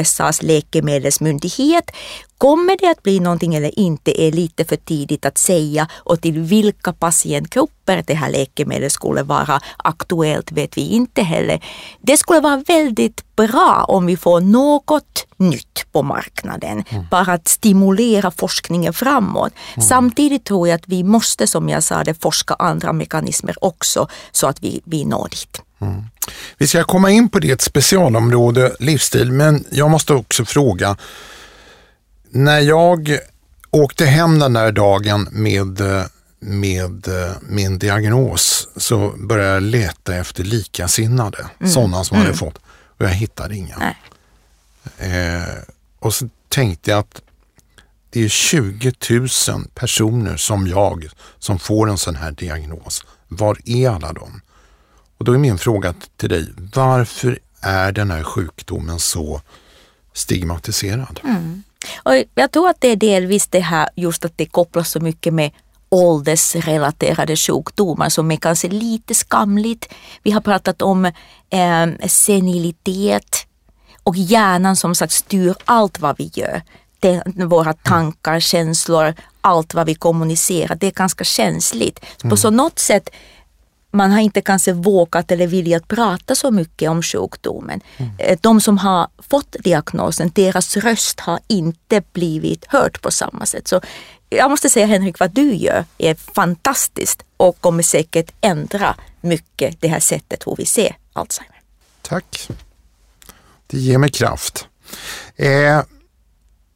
USAs 0.09 0.43
läkemedelsmyndighet. 0.43 1.91
Kommer 2.39 2.77
det 2.79 2.91
att 2.91 3.03
bli 3.03 3.21
någonting 3.21 3.55
eller 3.55 3.79
inte 3.79 4.23
är 4.23 4.33
lite 4.33 4.65
för 4.65 4.77
tidigt 4.77 5.27
att 5.27 5.39
säga 5.39 5.89
och 5.95 6.21
till 6.21 6.41
vilka 6.41 6.93
patientgrupper 6.93 8.05
det 8.07 8.15
här 8.15 8.31
läkemedlet 8.31 8.93
skulle 8.93 9.23
vara 9.23 9.61
aktuellt 9.77 10.53
vet 10.53 10.77
vi 10.77 10.81
inte 10.81 11.23
heller. 11.23 11.65
Det 12.01 12.17
skulle 12.17 12.41
vara 12.41 12.63
väldigt 12.67 13.37
bra 13.37 13.85
om 13.89 14.07
vi 14.07 14.17
får 14.17 14.41
något 14.41 15.27
nytt 15.37 15.87
på 15.93 16.03
marknaden, 16.03 16.85
mm. 16.89 17.07
bara 17.11 17.33
att 17.33 17.49
stimulera 17.49 18.31
forskningen 18.31 18.93
framåt. 18.93 19.53
Mm. 19.75 19.89
Samtidigt 19.89 20.45
tror 20.45 20.69
jag 20.69 20.75
att 20.75 20.89
vi 20.89 21.05
måste, 21.05 21.47
som 21.47 21.69
jag 21.69 21.83
sa, 21.83 22.05
forska 22.21 22.55
andra 22.55 22.93
mekanismer 22.93 23.65
också 23.65 24.09
så 24.33 24.47
att 24.47 24.63
vi, 24.63 24.81
vi 24.85 25.05
når 25.05 25.29
dit. 25.29 25.63
Mm. 25.81 26.05
Vi 26.59 26.67
ska 26.67 26.85
komma 26.85 27.11
in 27.11 27.29
på 27.29 27.39
ditt 27.39 27.61
specialområde 27.61 28.77
livsstil, 28.79 29.33
men 29.33 29.65
jag 29.71 29.91
måste 29.91 30.13
också 30.13 30.45
fråga. 30.45 30.97
När 32.31 32.61
jag 32.61 33.19
åkte 33.71 34.07
hem 34.07 34.39
den 34.39 34.53
där 34.53 34.73
dagen 34.73 35.29
med, 35.31 35.81
med 36.39 37.07
min 37.43 37.79
diagnos 37.79 38.69
så 38.77 39.15
började 39.17 39.55
jag 39.55 39.63
leta 39.63 40.15
efter 40.15 40.45
likasinnade, 40.45 41.47
mm. 41.61 41.73
sådana 41.73 42.05
som 42.05 42.17
mm. 42.17 42.27
hade 42.27 42.39
fått 42.39 42.59
och 42.99 43.05
jag 43.05 43.11
hittade 43.11 43.57
inga. 43.57 43.95
Eh, 44.99 45.55
och 45.99 46.15
så 46.15 46.29
tänkte 46.49 46.91
jag 46.91 46.99
att 46.99 47.23
det 48.11 48.25
är 48.25 48.29
20 48.29 48.93
000 49.11 49.29
personer 49.75 50.37
som 50.37 50.67
jag 50.67 51.09
som 51.39 51.59
får 51.59 51.91
en 51.91 51.99
sån 51.99 52.17
här 52.17 52.31
diagnos. 52.31 53.05
Var 53.29 53.59
är 53.65 53.91
alla 53.91 54.13
de? 54.13 54.41
Och 55.19 55.25
då 55.25 55.33
är 55.33 55.39
min 55.39 55.59
fråga 55.59 55.95
till 56.17 56.29
dig, 56.29 56.49
varför 56.75 57.39
är 57.61 57.93
den 57.93 58.11
här 58.11 58.23
sjukdomen 58.23 58.99
så 58.99 59.41
stigmatiserad? 60.13 61.21
Mm. 61.25 61.63
Och 61.97 62.13
jag 62.35 62.53
tror 62.53 62.69
att 62.69 62.81
det 62.81 62.89
är 62.89 62.97
delvis 62.97 63.47
det 63.47 63.61
här 63.61 63.89
just 63.95 64.25
att 64.25 64.33
det 64.37 64.47
kopplas 64.47 64.91
så 64.91 65.01
mycket 65.01 65.35
med 65.35 65.51
åldersrelaterade 65.89 67.37
sjukdomar 67.37 68.09
som 68.09 68.31
är 68.31 68.37
kanske 68.37 68.69
lite 68.69 69.15
skamligt. 69.15 69.89
Vi 70.23 70.31
har 70.31 70.41
pratat 70.41 70.83
om 70.83 71.05
eh, 71.51 72.07
senilitet 72.07 73.47
och 74.03 74.17
hjärnan 74.17 74.77
som 74.77 74.95
sagt 74.95 75.13
styr 75.13 75.55
allt 75.65 76.01
vad 76.01 76.19
vi 76.19 76.31
gör. 76.35 76.63
Det, 77.01 77.23
våra 77.27 77.73
tankar, 77.73 78.41
känslor, 78.41 79.15
allt 79.41 79.75
vad 79.75 79.87
vi 79.87 79.95
kommunicerar. 79.95 80.77
Det 80.77 80.87
är 80.87 80.91
ganska 80.91 81.25
känsligt. 81.25 82.05
Mm. 82.23 82.31
På 82.31 82.37
så 82.37 82.51
något 82.51 82.79
sätt 82.79 83.09
man 83.91 84.11
har 84.11 84.21
inte 84.21 84.41
kanske 84.41 84.73
vågat 84.73 85.31
eller 85.31 85.47
viljat 85.47 85.89
prata 85.89 86.35
så 86.35 86.51
mycket 86.51 86.91
om 86.91 87.03
sjukdomen. 87.03 87.81
Mm. 87.97 88.13
Eh, 88.19 88.39
de 88.41 88.61
som 88.61 88.79
har 88.79 89.09
fått 89.19 89.57
diagnosen, 89.61 90.31
deras 90.35 90.77
röst 90.77 91.21
har 91.21 91.41
inte 91.47 92.03
blivit 92.13 92.65
hörd 92.69 93.01
på 93.01 93.11
samma 93.11 93.47
sätt. 93.47 93.69
Så 93.69 93.81
jag 94.29 94.51
måste 94.51 94.69
säga 94.69 94.87
Henrik, 94.87 95.19
vad 95.19 95.31
du 95.31 95.55
gör 95.55 95.85
är 95.99 96.15
fantastiskt 96.15 97.23
och 97.37 97.61
kommer 97.61 97.83
säkert 97.83 98.33
ändra 98.41 98.95
mycket 99.21 99.81
det 99.81 99.89
här 99.89 100.01
sättet 100.01 100.47
hur 100.47 100.57
vi 100.57 100.67
ser 100.67 100.97
Alzheimer. 101.13 101.61
Tack. 102.03 102.49
Det 103.67 103.79
ger 103.79 103.99
mig 103.99 104.11
kraft. 104.11 104.69
Eh, 105.37 105.83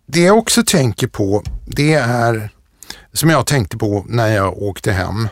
det 0.07 0.21
jag 0.21 0.38
också 0.38 0.62
tänker 0.62 1.07
på, 1.07 1.42
det 1.66 1.95
är, 1.95 2.50
som 3.12 3.31
jag 3.31 3.47
tänkte 3.47 3.76
på 3.76 4.04
när 4.09 4.28
jag 4.28 4.62
åkte 4.62 4.92
hem, 4.92 5.28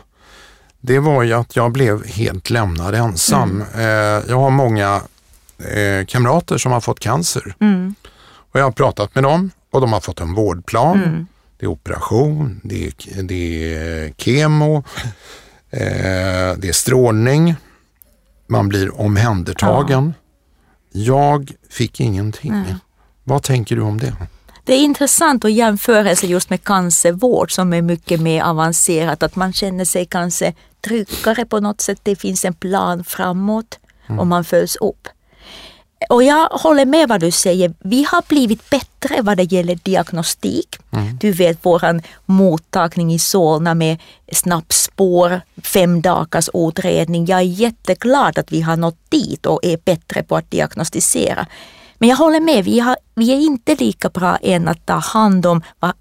det 0.81 0.99
var 0.99 1.23
ju 1.23 1.33
att 1.33 1.55
jag 1.55 1.71
blev 1.71 2.05
helt 2.05 2.49
lämnad 2.49 2.95
ensam. 2.95 3.63
Mm. 3.73 3.79
Eh, 3.79 4.29
jag 4.29 4.39
har 4.39 4.49
många 4.49 5.01
eh, 5.57 6.05
kamrater 6.05 6.57
som 6.57 6.71
har 6.71 6.81
fått 6.81 6.99
cancer. 6.99 7.55
Mm. 7.59 7.95
Och 8.51 8.59
jag 8.59 8.63
har 8.63 8.71
pratat 8.71 9.15
med 9.15 9.23
dem 9.23 9.51
och 9.71 9.81
de 9.81 9.93
har 9.93 9.99
fått 9.99 10.19
en 10.19 10.33
vårdplan. 10.33 11.03
Mm. 11.03 11.27
Det 11.57 11.65
är 11.65 11.69
operation, 11.69 12.61
det 12.63 12.87
är, 12.87 13.23
det 13.23 13.75
är 13.75 14.13
kemo, 14.17 14.77
eh, 15.69 16.53
det 16.57 16.67
är 16.67 16.73
strålning. 16.73 17.55
Man 18.47 18.69
blir 18.69 19.01
omhändertagen. 19.01 20.13
Ja. 20.91 21.01
Jag 21.01 21.51
fick 21.69 21.99
ingenting. 21.99 22.65
Vad 23.23 23.43
tänker 23.43 23.75
du 23.75 23.81
om 23.81 23.99
det? 23.99 24.15
Det 24.63 24.73
är 24.73 24.79
intressant 24.83 25.45
att 25.45 25.51
jämföra 25.51 26.15
sig 26.15 26.29
just 26.29 26.49
med 26.49 26.63
cancervård 26.63 27.51
som 27.51 27.73
är 27.73 27.81
mycket 27.81 28.21
mer 28.21 28.43
avancerat. 28.43 29.23
Att 29.23 29.35
man 29.35 29.53
känner 29.53 29.85
sig 29.85 30.05
kanske 30.05 30.53
tryggare 30.81 31.45
på 31.45 31.59
något 31.59 31.81
sätt. 31.81 31.99
Det 32.03 32.15
finns 32.15 32.45
en 32.45 32.53
plan 32.53 33.03
framåt 33.03 33.79
mm. 34.07 34.19
och 34.19 34.27
man 34.27 34.43
följs 34.43 34.75
upp. 34.75 35.07
Och 36.09 36.23
jag 36.23 36.49
håller 36.49 36.85
med 36.85 37.09
vad 37.09 37.19
du 37.19 37.31
säger. 37.31 37.73
Vi 37.79 38.03
har 38.03 38.23
blivit 38.27 38.69
bättre 38.69 39.21
vad 39.21 39.37
det 39.37 39.43
gäller 39.43 39.75
diagnostik. 39.75 40.77
Mm. 40.91 41.17
Du 41.17 41.31
vet 41.31 41.65
våran 41.65 42.01
mottagning 42.25 43.13
i 43.13 43.19
Solna 43.19 43.73
med 43.73 43.97
snabbspår, 44.31 45.41
fem 45.63 46.01
dagars 46.01 46.49
utredning. 46.53 47.25
Jag 47.25 47.39
är 47.39 47.43
jätteglad 47.43 48.39
att 48.39 48.51
vi 48.51 48.61
har 48.61 48.77
nått 48.77 48.97
dit 49.09 49.45
och 49.45 49.59
är 49.63 49.77
bättre 49.77 50.23
på 50.23 50.35
att 50.35 50.51
diagnostisera. 50.51 51.47
Men 51.97 52.09
jag 52.09 52.17
håller 52.17 52.39
med, 52.39 52.65
vi, 52.65 52.79
har, 52.79 52.97
vi 53.15 53.31
är 53.31 53.39
inte 53.39 53.75
lika 53.75 54.09
bra 54.09 54.37
än 54.37 54.67
att 54.67 54.85
ta 54.85 54.93
hand 54.93 55.45
om 55.45 55.61
vad 55.79 55.93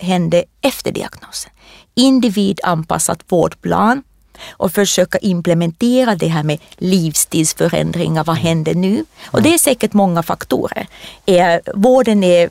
hände 0.00 0.44
efter 0.60 0.92
diagnosen. 0.92 1.52
Individanpassat 1.94 3.20
vårdplan 3.28 4.02
och 4.50 4.72
försöka 4.72 5.18
implementera 5.18 6.14
det 6.14 6.28
här 6.28 6.42
med 6.42 6.58
livsstilsförändringar. 6.76 8.24
Vad 8.24 8.36
händer 8.36 8.74
nu? 8.74 9.04
Och 9.26 9.42
det 9.42 9.54
är 9.54 9.58
säkert 9.58 9.92
många 9.92 10.22
faktorer. 10.22 10.86
Vården 11.74 12.24
är 12.24 12.50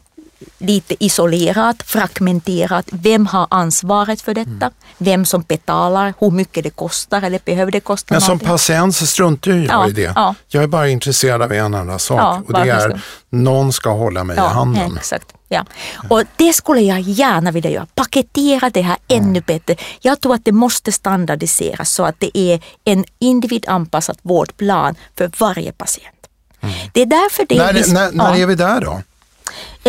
lite 0.57 1.05
isolerat, 1.05 1.83
fragmenterat. 1.83 2.85
Vem 2.91 3.27
har 3.27 3.47
ansvaret 3.49 4.21
för 4.21 4.33
detta? 4.33 4.49
Mm. 4.49 4.73
Vem 4.97 5.25
som 5.25 5.41
betalar, 5.41 6.13
hur 6.19 6.31
mycket 6.31 6.63
det 6.63 6.69
kostar 6.69 7.21
eller 7.21 7.39
behöver 7.45 7.71
det 7.71 7.79
kosta 7.79 8.13
Men 8.13 8.21
någonting? 8.21 8.47
som 8.47 8.57
patient 8.57 8.95
så 8.95 9.05
struntar 9.05 9.51
jag 9.51 9.65
ja, 9.65 9.87
i 9.87 9.91
det. 9.91 10.13
Ja. 10.15 10.35
Jag 10.47 10.63
är 10.63 10.67
bara 10.67 10.89
intresserad 10.89 11.41
av 11.41 11.53
en 11.53 11.73
enda 11.73 11.99
sak 11.99 12.19
ja, 12.19 12.41
och 12.47 12.53
det 12.53 12.71
är 12.71 13.01
någon 13.29 13.73
ska 13.73 13.89
hålla 13.89 14.23
mig 14.23 14.37
i 14.37 14.39
handen. 14.39 14.97
Exakt. 14.97 15.27
Ja. 15.49 15.65
Och 16.09 16.23
det 16.35 16.53
skulle 16.53 16.81
jag 16.81 16.99
gärna 16.99 17.51
vilja 17.51 17.69
göra, 17.69 17.87
paketera 17.95 18.69
det 18.69 18.81
här 18.81 18.97
mm. 19.07 19.23
ännu 19.23 19.41
bättre. 19.41 19.75
Jag 20.01 20.21
tror 20.21 20.35
att 20.35 20.45
det 20.45 20.51
måste 20.51 20.91
standardiseras 20.91 21.91
så 21.91 22.03
att 22.03 22.15
det 22.19 22.37
är 22.37 22.59
en 22.83 23.05
individanpassad 23.19 24.17
vårdplan 24.21 24.95
för 25.17 25.31
varje 25.39 25.71
patient. 25.71 26.15
Mm. 26.61 26.75
Det 26.93 27.01
är 27.01 27.05
därför 27.05 27.45
det 27.49 27.57
när, 27.57 27.73
är... 27.73 27.93
När, 27.93 28.11
när 28.11 28.35
ja. 28.35 28.37
är 28.37 28.45
vi 28.45 28.55
där 28.55 28.81
då? 28.81 29.01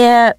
Eh, 0.00 0.33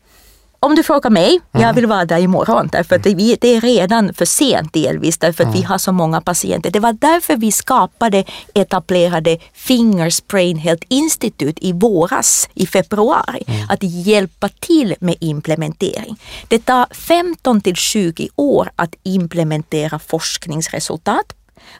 om 0.64 0.76
du 0.76 0.84
frågar 0.84 1.10
mig, 1.10 1.40
mm. 1.54 1.68
jag 1.68 1.74
vill 1.74 1.86
vara 1.86 2.06
där 2.06 2.20
imorgon 2.20 2.70
därför 2.72 2.96
att 2.96 3.04
det, 3.04 3.38
det 3.42 3.56
är 3.56 3.62
redan 3.62 4.14
för 4.14 4.26
sent 4.26 4.74
delvis 4.74 5.18
därför 5.18 5.44
att 5.44 5.50
mm. 5.50 5.62
vi 5.62 5.66
har 5.66 5.78
så 5.78 5.92
många 5.92 6.22
patienter. 6.22 6.72
Det 6.72 6.80
var 6.80 6.94
därför 6.94 7.38
vi 7.38 7.52
skapade, 7.52 8.24
etablerade 8.54 9.38
Fingers 9.54 10.28
Brain 10.28 10.58
Health 10.58 10.86
Institute 10.90 11.68
i 11.68 11.74
våras, 11.74 12.50
i 12.54 12.68
februari, 12.68 13.44
mm. 13.48 13.70
att 13.70 13.84
hjälpa 13.84 14.50
till 14.50 14.96
med 15.00 15.16
implementering. 15.20 16.20
Det 16.48 16.60
tar 16.60 16.88
15 16.92 17.62
till 17.62 17.76
20 17.76 18.30
år 18.36 18.72
att 18.76 18.96
implementera 19.04 20.00
forskningsresultat 20.00 21.34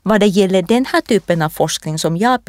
vad 0.04 0.20
det 0.20 0.28
gäller 0.28 0.62
den 0.62 0.86
här 0.86 1.02
typen 1.02 1.42
av 1.42 1.50
forskning 1.50 2.00
som 2.00 2.18
jag 2.18 2.40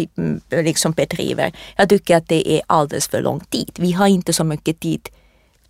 liksom 0.50 0.92
bedriver, 0.92 1.52
jag 1.76 1.88
tycker 1.88 2.16
att 2.16 2.28
det 2.28 2.52
är 2.52 2.62
alldeles 2.66 3.08
för 3.08 3.22
lång 3.22 3.40
tid. 3.40 3.70
Vi 3.78 3.92
har 3.92 4.06
inte 4.06 4.32
så 4.32 4.44
mycket 4.44 4.80
tid 4.80 5.08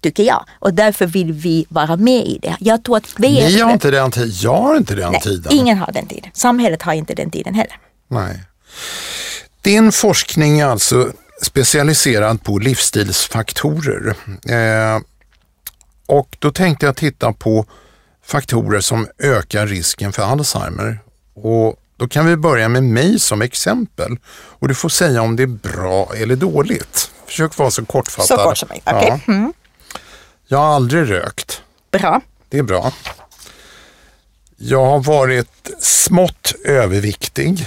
tycker 0.03 0.23
jag. 0.23 0.45
Och 0.59 0.75
därför 0.75 1.07
vill 1.07 1.33
vi 1.33 1.67
vara 1.69 1.97
med 1.97 2.27
i 2.27 2.39
det. 2.43 2.57
Jag 2.61 2.85
tror 2.85 2.97
att 2.97 3.19
Ni 3.19 3.61
har 3.61 3.73
inte 3.73 3.91
den 3.91 4.11
tiden, 4.11 4.31
jag 4.43 4.63
har 4.63 4.77
inte 4.77 4.95
den 4.95 5.13
Nej, 5.13 5.21
tiden. 5.21 5.53
Ingen 5.53 5.79
har 5.79 5.93
den 5.93 6.07
tiden. 6.07 6.31
Samhället 6.35 6.83
har 6.83 6.93
inte 6.93 7.15
den 7.15 7.31
tiden 7.31 7.55
heller. 7.55 7.77
Nej. 8.09 8.41
Din 9.61 9.93
forskning 9.93 10.61
är 10.61 10.67
alltså 10.67 11.13
specialiserad 11.43 12.43
på 12.43 12.59
livsstilsfaktorer. 12.59 14.15
Eh, 14.49 15.01
och 16.07 16.37
då 16.39 16.51
tänkte 16.51 16.87
jag 16.87 16.97
titta 16.97 17.33
på 17.33 17.67
faktorer 18.27 18.81
som 18.81 19.09
ökar 19.19 19.67
risken 19.67 20.13
för 20.13 20.23
Alzheimer. 20.23 20.99
Och 21.35 21.77
då 21.97 22.09
kan 22.09 22.27
vi 22.27 22.37
börja 22.37 22.69
med 22.69 22.83
mig 22.83 23.19
som 23.19 23.43
exempel 23.43 24.17
och 24.33 24.69
du 24.69 24.75
får 24.75 24.89
säga 24.89 25.23
om 25.23 25.37
det 25.37 25.43
är 25.43 25.47
bra 25.47 26.13
eller 26.17 26.37
dåligt. 26.37 27.11
Försök 27.27 27.59
vara 27.59 27.71
så 27.71 27.85
kortfattad. 27.85 28.39
Så 28.39 28.45
kort 28.45 28.59
som 28.59 28.69
möjligt, 28.69 28.87
okej. 28.87 29.13
Okay. 29.13 29.35
Mm. 29.35 29.53
Jag 30.53 30.59
har 30.59 30.75
aldrig 30.75 31.11
rökt. 31.11 31.63
Bra. 31.91 32.21
Det 32.49 32.59
är 32.59 32.63
bra. 32.63 32.93
Jag 34.57 34.85
har 34.85 35.01
varit 35.01 35.71
smått 35.81 36.55
överviktig. 36.65 37.67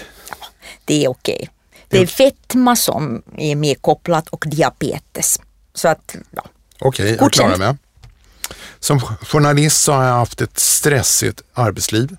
det 0.86 1.04
är 1.06 1.10
okej. 1.10 1.50
Det 1.88 1.98
är 1.98 2.06
fetma 2.06 2.76
som 2.76 3.24
är 3.38 3.56
mer 3.56 3.76
kopplat 3.76 4.28
och 4.28 4.46
diabetes. 4.48 5.40
Så 5.74 5.88
att, 5.88 6.16
ja. 6.32 6.46
Okej, 6.80 7.18
jag 7.20 7.34
klarar 7.34 7.58
mig. 7.58 7.76
Som 8.80 9.00
journalist 9.00 9.82
så 9.82 9.94
har 9.94 10.04
jag 10.04 10.14
haft 10.14 10.42
ett 10.42 10.60
stressigt 10.60 11.42
arbetsliv. 11.54 12.18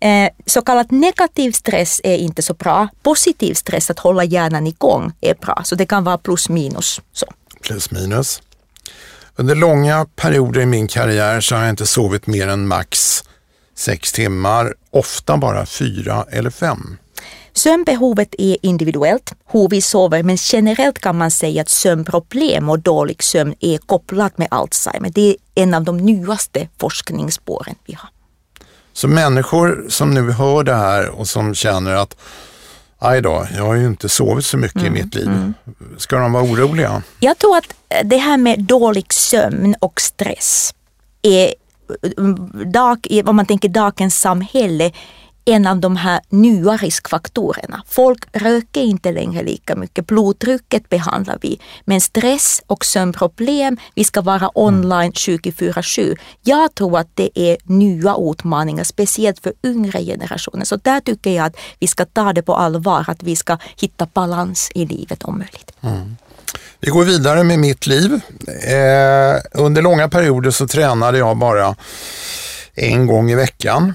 Eh, 0.00 0.30
så 0.46 0.62
kallad 0.62 0.92
negativ 0.92 1.52
stress 1.52 2.00
är 2.04 2.16
inte 2.16 2.42
så 2.42 2.54
bra. 2.54 2.88
Positiv 3.02 3.54
stress, 3.54 3.90
att 3.90 3.98
hålla 3.98 4.24
hjärnan 4.24 4.66
igång, 4.66 5.12
är 5.20 5.34
bra. 5.34 5.62
Så 5.64 5.74
det 5.74 5.86
kan 5.86 6.04
vara 6.04 6.18
plus 6.18 6.48
minus. 6.48 7.00
Så. 7.12 7.26
Plus 7.62 7.90
minus. 7.90 8.42
Under 9.38 9.54
långa 9.54 10.06
perioder 10.16 10.60
i 10.60 10.66
min 10.66 10.88
karriär 10.88 11.40
så 11.40 11.54
har 11.54 11.62
jag 11.62 11.70
inte 11.70 11.86
sovit 11.86 12.26
mer 12.26 12.48
än 12.48 12.68
max 12.68 13.24
sex 13.74 14.12
timmar, 14.12 14.74
ofta 14.90 15.36
bara 15.36 15.66
fyra 15.66 16.26
eller 16.30 16.50
fem. 16.50 16.96
Sömnbehovet 17.52 18.34
är 18.38 18.56
individuellt, 18.62 19.32
hur 19.46 19.68
vi 19.68 19.82
sover, 19.82 20.22
men 20.22 20.36
generellt 20.40 20.98
kan 20.98 21.18
man 21.18 21.30
säga 21.30 21.62
att 21.62 21.68
sömnproblem 21.68 22.68
och 22.68 22.78
dålig 22.78 23.22
sömn 23.22 23.54
är 23.60 23.78
kopplat 23.78 24.38
med 24.38 24.48
Alzheimer. 24.50 25.10
Det 25.10 25.30
är 25.30 25.36
en 25.54 25.74
av 25.74 25.84
de 25.84 25.96
nyaste 25.96 26.68
forskningsspåren 26.80 27.74
vi 27.86 27.94
har. 27.94 28.10
Så 28.92 29.08
människor 29.08 29.86
som 29.88 30.14
nu 30.14 30.30
hör 30.30 30.64
det 30.64 30.74
här 30.74 31.08
och 31.08 31.28
som 31.28 31.54
känner 31.54 31.92
att 31.92 32.16
aj 32.98 33.22
då, 33.22 33.46
jag 33.56 33.66
har 33.66 33.74
ju 33.74 33.86
inte 33.86 34.08
sovit 34.08 34.44
så 34.44 34.56
mycket 34.56 34.82
mm, 34.82 34.96
i 34.96 35.02
mitt 35.02 35.14
liv. 35.14 35.26
Mm. 35.26 35.54
Ska 35.96 36.18
de 36.18 36.32
vara 36.32 36.44
oroliga? 36.44 37.02
Jag 37.20 37.38
tror 37.38 37.56
att 37.56 37.74
det 38.04 38.16
här 38.16 38.36
med 38.36 38.64
dålig 38.64 39.12
sömn 39.12 39.74
och 39.80 40.00
stress 40.00 40.74
är, 41.22 41.54
dag, 42.72 43.06
om 43.24 43.36
man 43.36 43.46
tänker 43.46 43.68
dagens 43.68 44.20
samhälle, 44.20 44.92
en 45.48 45.66
av 45.66 45.80
de 45.80 45.96
här 45.96 46.20
nya 46.28 46.76
riskfaktorerna. 46.76 47.82
Folk 47.88 48.24
röker 48.32 48.80
inte 48.80 49.12
längre 49.12 49.42
lika 49.42 49.76
mycket. 49.76 50.06
Blodtrycket 50.06 50.88
behandlar 50.88 51.38
vi. 51.42 51.60
Men 51.84 52.00
stress 52.00 52.62
och 52.66 52.84
sömnproblem, 52.84 53.76
vi 53.94 54.04
ska 54.04 54.20
vara 54.20 54.58
online 54.58 55.12
24-7. 55.12 56.16
Jag 56.42 56.74
tror 56.74 56.98
att 56.98 57.08
det 57.14 57.30
är 57.34 57.56
nya 57.64 58.16
utmaningar, 58.18 58.84
speciellt 58.84 59.38
för 59.38 59.52
yngre 59.64 60.04
generationer. 60.04 60.64
Så 60.64 60.76
där 60.76 61.00
tycker 61.00 61.30
jag 61.30 61.46
att 61.46 61.56
vi 61.78 61.86
ska 61.86 62.04
ta 62.04 62.32
det 62.32 62.42
på 62.42 62.54
allvar, 62.54 63.04
att 63.08 63.22
vi 63.22 63.36
ska 63.36 63.58
hitta 63.76 64.06
balans 64.12 64.70
i 64.74 64.86
livet 64.86 65.24
om 65.24 65.38
möjligt. 65.38 65.72
Mm. 65.80 66.16
Vi 66.80 66.90
går 66.90 67.04
vidare 67.04 67.44
med 67.44 67.58
mitt 67.58 67.86
liv. 67.86 68.20
Eh, 68.62 69.40
under 69.52 69.82
långa 69.82 70.08
perioder 70.08 70.50
så 70.50 70.68
tränade 70.68 71.18
jag 71.18 71.36
bara 71.36 71.76
en 72.74 73.06
gång 73.06 73.30
i 73.30 73.34
veckan. 73.34 73.94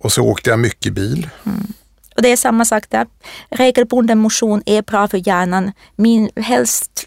Och 0.00 0.12
så 0.12 0.22
åkte 0.22 0.50
jag 0.50 0.58
mycket 0.58 0.92
bil. 0.92 1.28
Mm. 1.46 1.72
Och 2.16 2.22
det 2.22 2.28
är 2.32 2.36
samma 2.36 2.64
sak 2.64 2.84
där. 2.88 3.06
Regelbunden 3.50 4.18
motion 4.18 4.62
är 4.66 4.82
bra 4.82 5.08
för 5.08 5.28
hjärnan. 5.28 5.72
Min, 5.96 6.30
helst 6.36 7.06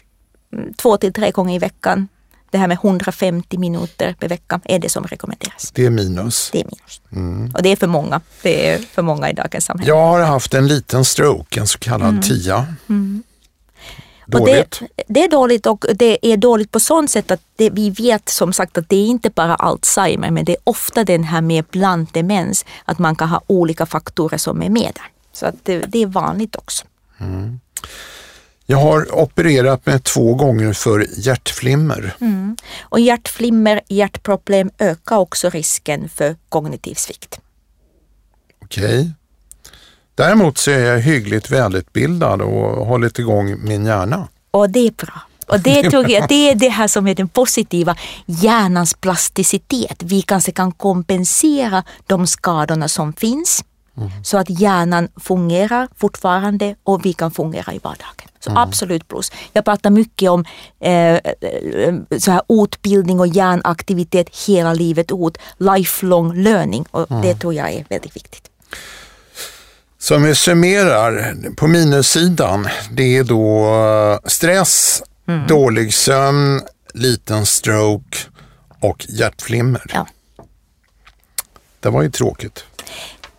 två 0.76 0.96
till 0.96 1.12
tre 1.12 1.30
gånger 1.30 1.54
i 1.54 1.58
veckan. 1.58 2.08
Det 2.50 2.58
här 2.58 2.68
med 2.68 2.78
150 2.82 3.58
minuter 3.58 4.16
per 4.20 4.28
vecka 4.28 4.60
är 4.64 4.78
det 4.78 4.88
som 4.88 5.04
rekommenderas. 5.04 5.70
Det 5.74 5.86
är 5.86 5.90
minus. 5.90 6.50
Det 6.52 6.60
är 6.60 6.64
minus. 6.64 7.00
Mm. 7.12 7.50
Och 7.54 7.62
det 7.62 7.68
är 7.68 7.76
för 7.76 7.86
många. 7.86 8.20
Det 8.42 8.70
är 8.70 8.78
för 8.78 9.02
många 9.02 9.30
i 9.30 9.32
dagens 9.32 9.64
samhälle. 9.64 9.88
Jag 9.88 10.06
har 10.06 10.20
haft 10.20 10.54
en 10.54 10.68
liten 10.68 11.04
stroke, 11.04 11.60
en 11.60 11.66
så 11.66 11.78
kallad 11.78 12.08
mm. 12.08 12.22
TIA. 12.22 12.66
Mm. 12.88 13.22
Dåligt. 14.26 14.80
Det, 14.96 15.02
det, 15.06 15.24
är 15.24 15.28
dåligt 15.28 15.66
och 15.66 15.84
det 15.94 16.32
är 16.32 16.36
dåligt 16.36 16.70
på 16.70 16.80
sånt 16.80 17.10
sätt 17.10 17.30
att 17.30 17.40
det, 17.56 17.70
vi 17.70 17.90
vet 17.90 18.28
som 18.28 18.52
sagt 18.52 18.78
att 18.78 18.88
det 18.88 18.96
är 18.96 19.06
inte 19.06 19.30
bara 19.30 19.54
Alzheimer 19.54 20.30
men 20.30 20.44
det 20.44 20.52
är 20.52 20.58
ofta 20.64 21.04
den 21.04 21.24
här 21.24 21.40
med 21.40 21.64
blanddemens, 21.64 22.64
att 22.84 22.98
man 22.98 23.16
kan 23.16 23.28
ha 23.28 23.42
olika 23.46 23.86
faktorer 23.86 24.38
som 24.38 24.62
är 24.62 24.70
med 24.70 24.92
där. 24.94 25.06
Så 25.32 25.46
att 25.46 25.54
det, 25.62 25.78
det 25.78 26.02
är 26.02 26.06
vanligt 26.06 26.56
också. 26.56 26.84
Mm. 27.18 27.60
Jag 28.66 28.78
har 28.78 29.14
opererat 29.18 29.86
mig 29.86 30.00
två 30.00 30.34
gånger 30.34 30.72
för 30.72 31.06
hjärtflimmer. 31.16 32.16
Mm. 32.20 32.56
Och 32.80 33.00
hjärtflimmer, 33.00 33.80
hjärtproblem 33.88 34.70
ökar 34.78 35.16
också 35.16 35.50
risken 35.50 36.08
för 36.08 36.36
kognitiv 36.48 36.94
svikt. 36.94 37.40
Okej. 38.62 39.12
Däremot 40.14 40.58
så 40.58 40.70
är 40.70 40.78
jag 40.78 41.00
hyggligt 41.00 41.50
välutbildad 41.50 42.42
och 42.42 42.52
har 42.52 42.84
hållit 42.84 43.18
igång 43.18 43.56
min 43.64 43.86
hjärna. 43.86 44.28
Och 44.50 44.70
det 44.70 44.86
är 44.86 44.90
bra. 44.90 45.22
Och 45.46 45.60
det 45.60 45.82
tror 45.90 46.10
jag 46.10 46.28
det 46.28 46.50
är 46.50 46.54
det 46.54 46.68
här 46.68 46.88
som 46.88 47.06
är 47.06 47.14
den 47.14 47.28
positiva 47.28 47.96
hjärnans 48.26 48.94
plasticitet. 48.94 50.02
Vi 50.02 50.22
kanske 50.22 50.52
kan 50.52 50.72
kompensera 50.72 51.84
de 52.06 52.26
skadorna 52.26 52.88
som 52.88 53.12
finns 53.12 53.64
mm. 53.96 54.10
så 54.24 54.38
att 54.38 54.50
hjärnan 54.50 55.08
fungerar 55.16 55.88
fortfarande 55.96 56.74
och 56.82 57.06
vi 57.06 57.12
kan 57.12 57.30
fungera 57.30 57.72
i 57.72 57.78
vardagen. 57.78 58.28
Så 58.40 58.50
mm. 58.50 58.62
absolut 58.62 59.08
plus. 59.08 59.32
Jag 59.52 59.64
pratar 59.64 59.90
mycket 59.90 60.30
om 60.30 60.44
eh, 60.80 61.14
eh, 61.14 61.20
så 62.18 62.30
här 62.30 62.42
utbildning 62.48 63.20
och 63.20 63.26
hjärnaktivitet 63.26 64.36
hela 64.46 64.72
livet 64.72 65.12
ut, 65.12 65.38
lifelong 65.58 66.42
learning 66.42 66.84
och 66.90 67.10
mm. 67.10 67.22
det 67.22 67.34
tror 67.34 67.54
jag 67.54 67.72
är 67.72 67.84
väldigt 67.88 68.16
viktigt. 68.16 68.50
Så 70.04 70.16
om 70.16 70.22
vi 70.22 70.34
summerar, 70.34 71.36
på 71.56 71.66
minussidan, 71.66 72.68
det 72.90 73.16
är 73.16 73.24
då 73.24 73.66
eh, 73.66 74.28
stress, 74.28 75.02
mm. 75.28 75.46
dålig 75.46 75.94
sömn, 75.94 76.60
liten 76.94 77.46
stroke 77.46 78.18
och 78.80 79.06
hjärtflimmer. 79.08 79.82
Ja. 79.94 80.06
Det 81.80 81.90
var 81.90 82.02
ju 82.02 82.10
tråkigt. 82.10 82.64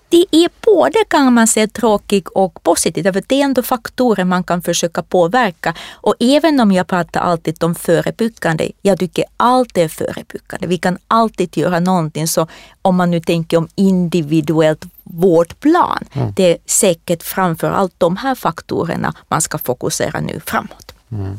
Det 0.10 0.26
är 0.32 0.50
både 0.62 1.04
kan 1.08 1.34
man 1.34 1.48
säga 1.48 1.68
tråkigt 1.68 2.28
och 2.28 2.64
positivt, 2.64 3.14
för 3.14 3.24
det 3.28 3.42
är 3.42 3.44
ändå 3.44 3.64
faktorer 3.64 4.24
man 4.24 4.44
kan 4.44 4.62
försöka 4.62 5.04
påverka. 5.04 5.74
Och 5.92 6.16
även 6.20 6.60
om 6.60 6.72
jag 6.72 6.88
pratar 6.88 7.22
alltid 7.22 7.64
om 7.64 7.76
förebyggande, 7.76 8.72
jag 8.82 9.00
tycker 9.00 9.26
allt 9.38 9.78
är 9.78 9.88
förebyggande. 9.88 10.68
Vi 10.68 10.78
kan 10.78 10.98
alltid 11.08 11.58
göra 11.58 11.80
någonting. 11.80 12.28
Så 12.28 12.48
om 12.82 12.96
man 12.96 13.12
nu 13.12 13.20
tänker 13.20 13.58
om 13.58 13.68
individuellt 13.76 14.86
vårdplan, 15.16 16.06
mm. 16.14 16.34
det 16.36 16.52
är 16.52 16.58
säkert 16.66 17.24
framför 17.24 17.72
allt 17.72 17.94
de 17.98 18.18
här 18.18 18.36
faktorerna 18.36 19.14
man 19.28 19.42
ska 19.42 19.58
fokusera 19.58 20.20
nu 20.20 20.42
framåt. 20.46 20.96
Mm. 21.12 21.38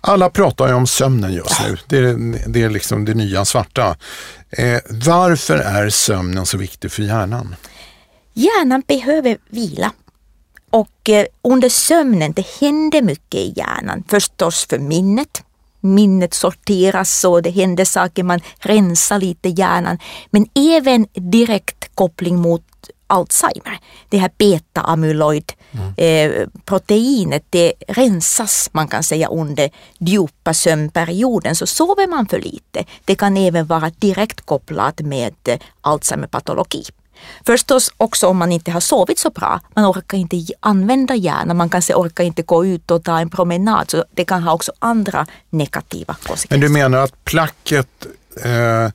Alla 0.00 0.30
pratar 0.30 0.68
ju 0.68 0.74
om 0.74 0.86
sömnen 0.86 1.32
just 1.32 1.60
nu. 1.62 1.76
Det 1.86 1.98
är, 1.98 2.48
det 2.48 2.62
är 2.62 2.70
liksom 2.70 3.04
det 3.04 3.14
nya 3.14 3.44
svarta. 3.44 3.96
Eh, 4.50 4.78
varför 4.88 5.58
är 5.58 5.90
sömnen 5.90 6.46
så 6.46 6.58
viktig 6.58 6.92
för 6.92 7.02
hjärnan? 7.02 7.56
Hjärnan 8.32 8.82
behöver 8.86 9.38
vila. 9.48 9.92
Och 10.70 11.08
eh, 11.08 11.26
under 11.42 11.68
sömnen, 11.68 12.32
det 12.32 12.46
händer 12.60 13.02
mycket 13.02 13.40
i 13.40 13.52
hjärnan. 13.56 14.04
Förstås 14.08 14.66
för 14.66 14.78
minnet. 14.78 15.42
Minnet 15.80 16.34
sorteras 16.34 17.24
och 17.24 17.42
det 17.42 17.50
händer 17.50 17.84
saker, 17.84 18.22
man 18.22 18.40
rensar 18.58 19.18
lite 19.18 19.48
hjärnan. 19.48 19.98
Men 20.30 20.46
även 20.54 21.06
direkt 21.14 21.90
koppling 21.94 22.36
mot 22.36 22.62
Alzheimer. 23.12 23.78
Det 24.08 24.18
här 24.18 24.30
beta-amyloid 24.38 25.52
mm. 25.72 25.94
eh, 25.96 27.40
det 27.50 27.72
rensas 27.88 28.70
man 28.72 28.88
kan 28.88 29.02
säga 29.02 29.28
under 29.28 29.70
djupa 29.98 30.54
sömnperioden. 30.54 31.56
Så 31.56 31.66
sover 31.66 32.08
man 32.08 32.26
för 32.26 32.40
lite, 32.40 32.84
det 33.04 33.14
kan 33.14 33.36
även 33.36 33.66
vara 33.66 33.90
direkt 33.90 34.40
kopplat 34.40 35.00
med 35.00 35.34
eh, 35.44 35.58
Alzheimer-patologi. 35.80 36.84
Förstås 37.46 37.92
också 37.96 38.26
om 38.26 38.36
man 38.36 38.52
inte 38.52 38.70
har 38.70 38.80
sovit 38.80 39.18
så 39.18 39.30
bra, 39.30 39.60
man 39.74 39.90
orkar 39.90 40.18
inte 40.18 40.36
använda 40.60 41.14
hjärnan, 41.14 41.56
man 41.56 41.70
kanske 41.70 41.94
orkar 41.94 42.24
inte 42.24 42.42
gå 42.42 42.66
ut 42.66 42.90
och 42.90 43.04
ta 43.04 43.18
en 43.18 43.30
promenad, 43.30 43.90
så 43.90 44.04
det 44.14 44.24
kan 44.24 44.42
ha 44.42 44.52
också 44.52 44.72
andra 44.78 45.26
negativa 45.50 46.14
konsekvenser. 46.14 46.48
Men 46.50 46.60
du 46.60 46.68
menar 46.68 46.98
att 46.98 47.24
placket 47.24 48.06
eh, 48.44 48.90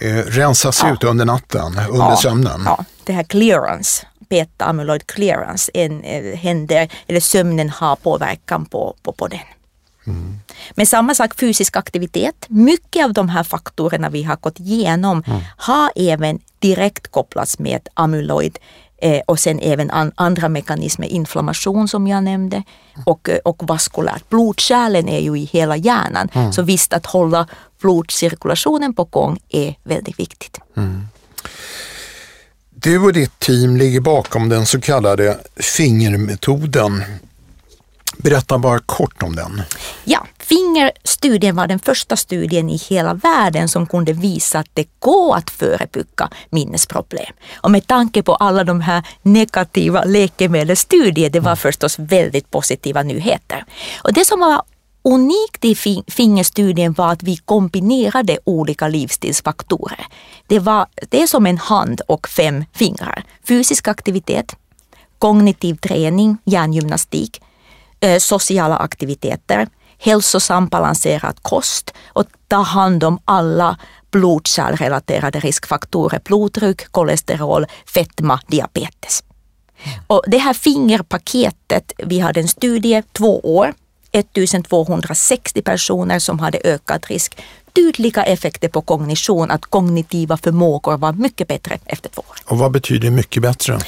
eh, 0.00 0.14
rensas 0.14 0.80
ja. 0.82 0.92
ut 0.92 1.04
under 1.04 1.24
natten, 1.24 1.80
under 1.88 2.10
ja. 2.10 2.16
sömnen? 2.16 2.62
Ja, 2.64 2.84
det 3.04 3.12
här 3.12 3.22
clearance, 3.22 4.06
beta-amyloid 4.30 5.06
clearance, 5.06 5.70
en, 5.74 6.04
eh, 6.04 6.36
händer, 6.36 6.88
eller 7.06 7.20
sömnen 7.20 7.70
har 7.70 7.96
påverkan 7.96 8.64
på, 8.64 8.96
på, 9.02 9.12
på 9.12 9.28
den. 9.28 9.40
Mm. 10.06 10.38
Men 10.74 10.86
samma 10.86 11.14
sak 11.14 11.34
fysisk 11.40 11.76
aktivitet. 11.76 12.46
Mycket 12.48 13.04
av 13.04 13.12
de 13.12 13.28
här 13.28 13.42
faktorerna 13.42 14.10
vi 14.10 14.22
har 14.22 14.36
gått 14.36 14.60
igenom 14.60 15.22
mm. 15.26 15.40
har 15.56 15.90
även 15.96 16.38
direkt 16.58 17.10
kopplats 17.10 17.58
med 17.58 17.88
amyloid 17.94 18.58
eh, 19.02 19.20
och 19.26 19.38
sen 19.38 19.60
även 19.62 19.90
an, 19.90 20.12
andra 20.14 20.48
mekanismer, 20.48 21.06
inflammation 21.06 21.88
som 21.88 22.06
jag 22.06 22.24
nämnde 22.24 22.62
och, 23.06 23.28
eh, 23.28 23.38
och 23.44 23.62
vaskulärt. 23.68 24.28
Blodkärlen 24.28 25.08
är 25.08 25.20
ju 25.20 25.38
i 25.38 25.44
hela 25.44 25.76
hjärnan 25.76 26.28
mm. 26.32 26.52
så 26.52 26.62
visst 26.62 26.92
att 26.92 27.06
hålla 27.06 27.46
blodcirkulationen 27.80 28.94
på 28.94 29.04
gång 29.04 29.38
är 29.48 29.74
väldigt 29.82 30.18
viktigt. 30.18 30.60
Mm. 30.76 31.08
Du 32.70 32.98
och 32.98 33.12
ditt 33.12 33.38
team 33.38 33.76
ligger 33.76 34.00
bakom 34.00 34.48
den 34.48 34.66
så 34.66 34.80
kallade 34.80 35.38
fingermetoden 35.56 37.02
Berätta 38.16 38.58
bara 38.58 38.78
kort 38.78 39.22
om 39.22 39.36
den. 39.36 39.62
Ja, 40.04 40.26
Fingerstudien 40.48 41.56
var 41.56 41.66
den 41.66 41.78
första 41.78 42.16
studien 42.16 42.70
i 42.70 42.76
hela 42.76 43.14
världen 43.14 43.68
som 43.68 43.86
kunde 43.86 44.12
visa 44.12 44.58
att 44.58 44.68
det 44.74 44.86
går 44.98 45.36
att 45.36 45.50
förebygga 45.50 46.30
minnesproblem. 46.50 47.32
Och 47.56 47.70
med 47.70 47.86
tanke 47.86 48.22
på 48.22 48.34
alla 48.34 48.64
de 48.64 48.80
här 48.80 49.06
negativa 49.22 50.04
läkemedelsstudier, 50.04 51.30
det 51.30 51.40
var 51.40 51.50
mm. 51.50 51.56
förstås 51.56 51.98
väldigt 51.98 52.50
positiva 52.50 53.02
nyheter. 53.02 53.64
Och 54.02 54.12
det 54.12 54.24
som 54.24 54.40
var 54.40 54.62
unikt 55.02 55.64
i 55.64 55.74
fingerstudien 56.08 56.92
var 56.92 57.12
att 57.12 57.22
vi 57.22 57.36
kombinerade 57.36 58.38
olika 58.44 58.88
livsstilsfaktorer. 58.88 60.06
Det, 60.46 60.58
var, 60.58 60.86
det 61.08 61.22
är 61.22 61.26
som 61.26 61.46
en 61.46 61.58
hand 61.58 62.00
och 62.08 62.28
fem 62.28 62.64
fingrar. 62.72 63.24
Fysisk 63.48 63.88
aktivitet, 63.88 64.56
kognitiv 65.18 65.74
träning, 65.74 66.38
hjärngymnastik, 66.44 67.40
Eh, 68.00 68.18
sociala 68.18 68.76
aktiviteter, 68.76 69.68
hälsosam 69.98 70.68
balanserad 70.68 71.42
kost 71.42 71.94
och 72.08 72.24
ta 72.48 72.56
hand 72.56 73.04
om 73.04 73.18
alla 73.24 73.78
blodkärlrelaterade 74.10 75.40
riskfaktorer, 75.40 76.20
blodtryck, 76.24 76.92
kolesterol, 76.92 77.66
fetma, 77.86 78.40
diabetes. 78.46 79.24
Och 80.06 80.22
det 80.26 80.38
här 80.38 80.52
fingerpaketet, 80.52 81.92
vi 81.98 82.18
hade 82.18 82.40
en 82.40 82.48
studie, 82.48 83.02
två 83.12 83.40
år, 83.56 83.74
1260 84.18 85.62
personer 85.62 86.18
som 86.18 86.38
hade 86.38 86.58
ökad 86.64 87.06
risk 87.06 87.36
tydliga 87.74 88.24
effekter 88.24 88.68
på 88.68 88.82
kognition, 88.82 89.50
att 89.50 89.66
kognitiva 89.66 90.36
förmågor 90.36 90.96
var 90.96 91.12
mycket 91.12 91.48
bättre 91.48 91.78
efter 91.86 92.08
två 92.08 92.22
år. 92.28 92.36
Och 92.44 92.58
vad 92.58 92.72
betyder 92.72 93.10
mycket 93.10 93.42
bättre? 93.42 93.78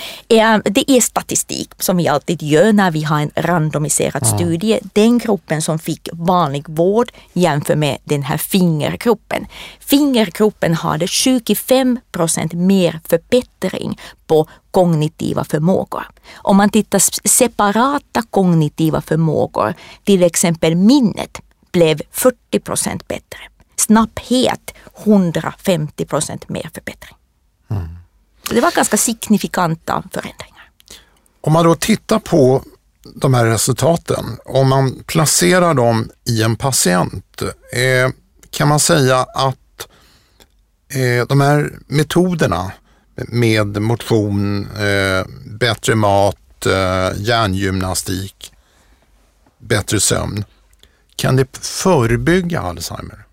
Det 0.65 0.91
är 0.91 1.01
statistik 1.01 1.71
som 1.79 1.97
vi 1.97 2.09
alltid 2.09 2.43
gör 2.43 2.73
när 2.73 2.91
vi 2.91 3.03
har 3.03 3.21
en 3.21 3.31
randomiserad 3.37 4.23
mm. 4.27 4.39
studie. 4.39 4.81
Den 4.83 5.19
gruppen 5.19 5.63
som 5.63 5.79
fick 5.79 6.09
vanlig 6.13 6.65
vård 6.69 7.13
jämfört 7.33 7.79
med 7.79 7.99
den 8.05 8.23
här 8.23 8.37
fingergruppen. 8.37 9.47
Fingergruppen 9.81 10.75
hade 10.75 11.07
25 11.07 11.99
procent 12.13 12.53
mer 12.53 13.01
förbättring 13.09 13.99
på 14.27 14.47
kognitiva 14.71 15.45
förmågor. 15.45 16.05
Om 16.35 16.57
man 16.57 16.71
tittar 16.71 17.29
separata 17.29 18.23
kognitiva 18.31 19.01
förmågor, 19.01 19.75
till 20.05 20.23
exempel 20.23 20.75
minnet, 20.75 21.41
blev 21.73 22.01
40 22.11 22.61
procent 22.61 23.09
bättre 23.09 23.50
snabbhet 23.81 24.75
150 25.05 26.05
procent 26.05 26.49
mer 26.49 26.71
förbättring. 26.75 27.17
Mm. 27.71 27.89
Det 28.51 28.61
var 28.61 28.73
ganska 28.73 28.97
signifikanta 28.97 30.03
förändringar. 30.13 30.71
Om 31.41 31.53
man 31.53 31.65
då 31.65 31.75
tittar 31.75 32.19
på 32.19 32.65
de 33.15 33.35
här 33.35 33.45
resultaten, 33.47 34.39
om 34.45 34.69
man 34.69 35.03
placerar 35.07 35.75
dem 35.75 36.11
i 36.25 36.43
en 36.43 36.57
patient, 36.57 37.43
eh, 37.73 38.11
kan 38.51 38.69
man 38.69 38.81
säga 38.81 39.19
att 39.19 39.89
eh, 40.89 41.27
de 41.27 41.41
här 41.41 41.79
metoderna 41.87 42.73
med 43.29 43.83
motion, 43.83 44.69
eh, 44.77 45.27
bättre 45.47 45.95
mat, 45.95 46.67
eh, 46.67 47.11
hjärngymnastik, 47.17 48.53
bättre 49.59 50.01
sömn, 50.01 50.45
kan 51.17 51.37
det 51.37 51.57
förebygga 51.57 52.61
Alzheimer? 52.61 53.25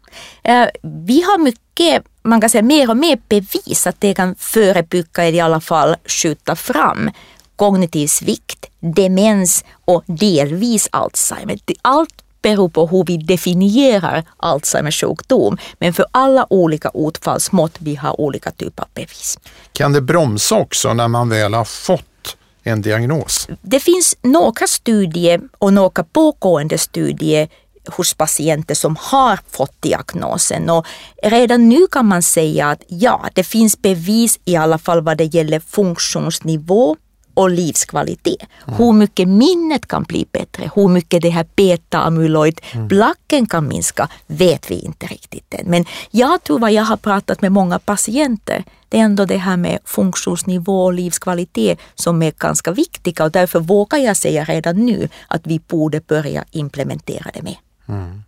Eh, 0.47 0.67
vi 0.81 1.21
har 1.21 1.38
mycket, 1.38 2.03
man 2.23 2.41
kan 2.41 2.49
säga 2.49 2.62
mer 2.62 2.89
och 2.89 2.97
mer 2.97 3.19
bevis 3.29 3.88
att 3.88 4.01
det 4.01 4.13
kan 4.13 4.36
förebygga 4.36 5.23
eller 5.23 5.38
i 5.38 5.41
alla 5.41 5.62
fall 5.62 5.95
skjuta 6.05 6.55
fram 6.55 7.12
kognitiv 7.55 8.07
svikt, 8.07 8.65
demens 8.79 9.65
och 9.86 10.03
delvis 10.05 10.89
Alzheimer. 10.91 11.60
Allt 11.81 12.23
beror 12.41 12.69
på 12.69 12.88
hur 12.88 13.03
vi 13.05 13.17
definierar 13.17 14.23
Alzheimers 14.38 15.01
sjukdom. 15.01 15.57
Men 15.79 15.93
för 15.93 16.05
alla 16.12 16.47
olika 16.49 16.91
utfallsmått 16.93 17.75
vi 17.79 17.95
har 17.95 18.21
olika 18.21 18.51
typer 18.51 18.83
av 18.83 18.89
bevis. 18.93 19.39
Kan 19.71 19.93
det 19.93 20.01
bromsa 20.01 20.55
också 20.55 20.93
när 20.93 21.07
man 21.07 21.29
väl 21.29 21.53
har 21.53 21.65
fått 21.65 22.38
en 22.63 22.81
diagnos? 22.81 23.47
Det 23.62 23.79
finns 23.79 24.17
några 24.21 24.67
studier 24.67 25.41
och 25.57 25.73
några 25.73 26.03
pågående 26.03 26.77
studier 26.77 27.49
hos 27.88 28.13
patienter 28.13 28.76
som 28.76 28.95
har 29.00 29.39
fått 29.50 29.82
diagnosen. 29.82 30.69
Och 30.69 30.86
redan 31.23 31.69
nu 31.69 31.88
kan 31.88 32.06
man 32.06 32.23
säga 32.23 32.69
att 32.69 32.84
ja, 32.88 33.26
det 33.34 33.43
finns 33.43 33.82
bevis 33.82 34.39
i 34.45 34.56
alla 34.56 34.78
fall 34.78 35.02
vad 35.02 35.17
det 35.17 35.36
gäller 35.36 35.60
funktionsnivå 35.60 36.97
och 37.38 37.50
livskvalitet. 37.50 38.41
Mm. 38.67 38.78
Hur 38.78 38.93
mycket 38.93 39.28
minnet 39.28 39.86
kan 39.86 40.04
bli 40.04 40.28
bättre, 40.32 40.71
hur 40.76 40.88
mycket 40.88 41.21
det 41.21 41.30
här 41.30 41.45
beta-amyloid-blacken 41.56 43.38
mm. 43.38 43.47
kan 43.47 43.67
minska 43.67 44.10
vet 44.28 44.71
vi 44.71 44.80
inte 44.80 45.06
riktigt 45.06 45.54
än. 45.54 45.65
Men 45.65 45.86
jag 46.12 46.43
tror 46.43 46.60
vad 46.60 46.71
jag 46.71 46.84
har 46.84 46.97
pratat 46.97 47.41
med 47.41 47.52
många 47.52 47.80
patienter, 47.80 48.63
det 48.89 49.00
är 49.00 49.02
ändå 49.02 49.26
det 49.26 49.38
här 49.38 49.58
med 49.58 49.80
funktionsnivå 49.86 50.86
och 50.86 50.93
livskvalitet 50.93 51.80
som 51.95 52.23
är 52.23 52.32
ganska 52.32 52.71
viktiga 52.71 53.23
och 53.23 53.32
därför 53.32 53.60
vågar 53.60 53.97
jag 53.97 54.17
säga 54.17 54.43
redan 54.43 54.86
nu 54.86 55.10
att 55.28 55.47
vi 55.47 55.60
borde 55.60 56.02
börja 56.02 56.43
implementera 56.52 57.32
det 57.34 57.41
mer. 57.41 57.58
Mm. 57.88 58.23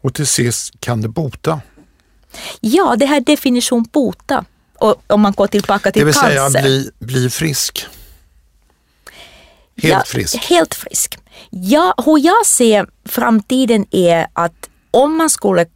Och 0.00 0.14
till 0.14 0.26
sist, 0.26 0.80
kan 0.80 1.00
det 1.00 1.08
bota? 1.08 1.60
Ja, 2.60 2.96
det 2.96 3.06
här 3.06 3.20
definition 3.20 3.84
bota. 3.92 4.44
Och 4.78 5.02
om 5.06 5.20
man 5.20 5.32
går 5.32 5.46
tillbaka 5.46 5.92
till 5.92 6.02
cancer. 6.02 6.28
Det 6.28 6.42
vill 6.42 6.52
säga 6.52 6.62
bli, 6.62 6.90
bli 6.98 7.30
frisk? 7.30 7.86
Helt 9.76 9.94
ja, 9.94 10.02
frisk? 10.06 10.36
Helt 10.36 10.74
frisk. 10.74 11.18
Ja, 11.50 11.94
hur 12.06 12.18
jag 12.18 12.46
ser 12.46 12.86
framtiden 13.04 13.86
är 13.90 14.26
att 14.32 14.68
om 14.90 15.16
man 15.16 15.30
skulle 15.30 15.66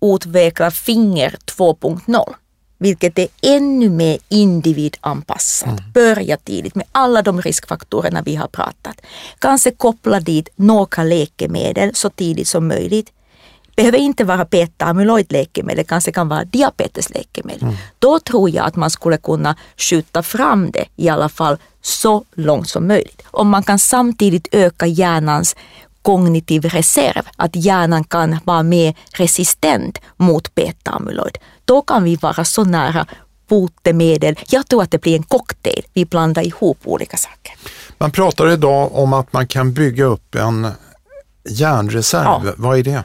utveckla 0.00 0.70
finger 0.70 1.36
2.0 1.46 2.34
vilket 2.78 3.18
är 3.18 3.28
ännu 3.42 3.88
mer 3.88 4.18
individanpassat. 4.28 5.80
Mm. 5.80 5.92
Börja 5.92 6.36
tidigt 6.36 6.74
med 6.74 6.86
alla 6.92 7.22
de 7.22 7.42
riskfaktorerna 7.42 8.22
vi 8.22 8.36
har 8.36 8.48
pratat. 8.48 9.00
Kanske 9.38 9.70
koppla 9.70 10.20
dit 10.20 10.48
några 10.56 11.02
läkemedel 11.02 11.94
så 11.94 12.10
tidigt 12.10 12.48
som 12.48 12.68
möjligt. 12.68 13.12
Behöver 13.76 13.98
inte 13.98 14.24
vara 14.24 14.44
beta-amyloid-läkemedel, 14.44 15.84
kanske 15.84 16.12
kan 16.12 16.28
vara 16.28 16.44
diabetesläkemedel. 16.44 17.62
Mm. 17.62 17.74
Då 17.98 18.18
tror 18.18 18.50
jag 18.50 18.66
att 18.66 18.76
man 18.76 18.90
skulle 18.90 19.16
kunna 19.16 19.56
skjuta 19.76 20.22
fram 20.22 20.70
det 20.70 20.84
i 20.96 21.08
alla 21.08 21.28
fall 21.28 21.56
så 21.82 22.24
långt 22.34 22.68
som 22.68 22.86
möjligt. 22.86 23.22
Om 23.30 23.48
man 23.48 23.62
kan 23.62 23.78
samtidigt 23.78 24.48
öka 24.52 24.86
hjärnans 24.86 25.56
kognitiv 26.02 26.64
reserv, 26.64 27.22
att 27.36 27.56
hjärnan 27.56 28.04
kan 28.04 28.38
vara 28.44 28.62
mer 28.62 28.94
resistent 29.12 29.98
mot 30.16 30.54
beta-amyloid. 30.54 31.36
Då 31.66 31.82
kan 31.82 32.04
vi 32.04 32.16
vara 32.16 32.44
så 32.44 32.64
nära 32.64 33.06
botemedel. 33.48 34.38
Jag 34.48 34.68
tror 34.68 34.82
att 34.82 34.90
det 34.90 35.00
blir 35.00 35.16
en 35.16 35.22
cocktail. 35.22 35.86
Vi 35.92 36.04
blandar 36.04 36.42
ihop 36.42 36.78
olika 36.84 37.16
saker. 37.16 37.54
Man 37.98 38.10
pratar 38.10 38.50
idag 38.50 38.94
om 38.94 39.12
att 39.12 39.32
man 39.32 39.46
kan 39.46 39.72
bygga 39.72 40.04
upp 40.04 40.34
en 40.34 40.68
hjärnreserv. 41.48 42.46
Ja. 42.46 42.52
Vad 42.56 42.78
är 42.78 42.82
det? 42.82 43.04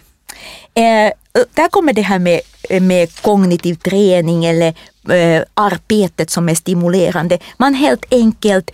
Eh, 0.73 1.11
där 1.53 1.69
kommer 1.69 1.93
det 1.93 2.01
här 2.01 2.19
med, 2.19 2.41
med 2.81 3.21
kognitiv 3.21 3.75
träning 3.75 4.45
eller 4.45 4.67
eh, 5.09 5.43
arbetet 5.53 6.29
som 6.29 6.49
är 6.49 6.55
stimulerande. 6.55 7.37
Man 7.57 7.73
helt 7.73 8.05
enkelt 8.11 8.71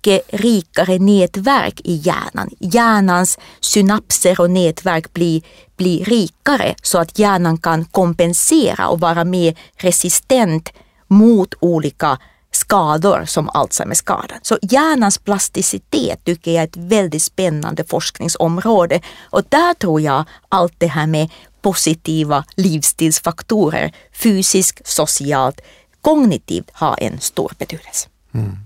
mycket 0.00 0.40
rikare 0.40 0.98
nätverk 0.98 1.80
i 1.84 1.94
hjärnan. 1.94 2.50
Hjärnans 2.58 3.38
synapser 3.60 4.40
och 4.40 4.50
nätverk 4.50 5.12
blir, 5.12 5.42
blir 5.76 6.04
rikare 6.04 6.74
så 6.82 6.98
att 6.98 7.18
hjärnan 7.18 7.58
kan 7.58 7.84
kompensera 7.84 8.88
och 8.88 9.00
vara 9.00 9.24
mer 9.24 9.54
resistent 9.76 10.72
mot 11.08 11.54
olika 11.60 12.18
skador 12.52 13.24
som 13.24 13.48
Alzheimerskadan. 13.48 14.38
Så 14.42 14.58
hjärnans 14.62 15.18
plasticitet 15.18 16.24
tycker 16.24 16.50
jag 16.50 16.62
är 16.62 16.66
ett 16.66 16.76
väldigt 16.76 17.22
spännande 17.22 17.84
forskningsområde 17.84 19.00
och 19.30 19.42
där 19.48 19.74
tror 19.74 20.00
jag 20.00 20.24
allt 20.48 20.74
det 20.78 20.86
här 20.86 21.06
med 21.06 21.30
positiva 21.62 22.44
livsstilsfaktorer, 22.56 23.92
fysiskt, 24.12 24.86
socialt, 24.88 25.60
kognitivt 26.00 26.70
har 26.72 26.98
en 27.00 27.20
stor 27.20 27.52
betydelse. 27.58 28.08
Mm. 28.34 28.56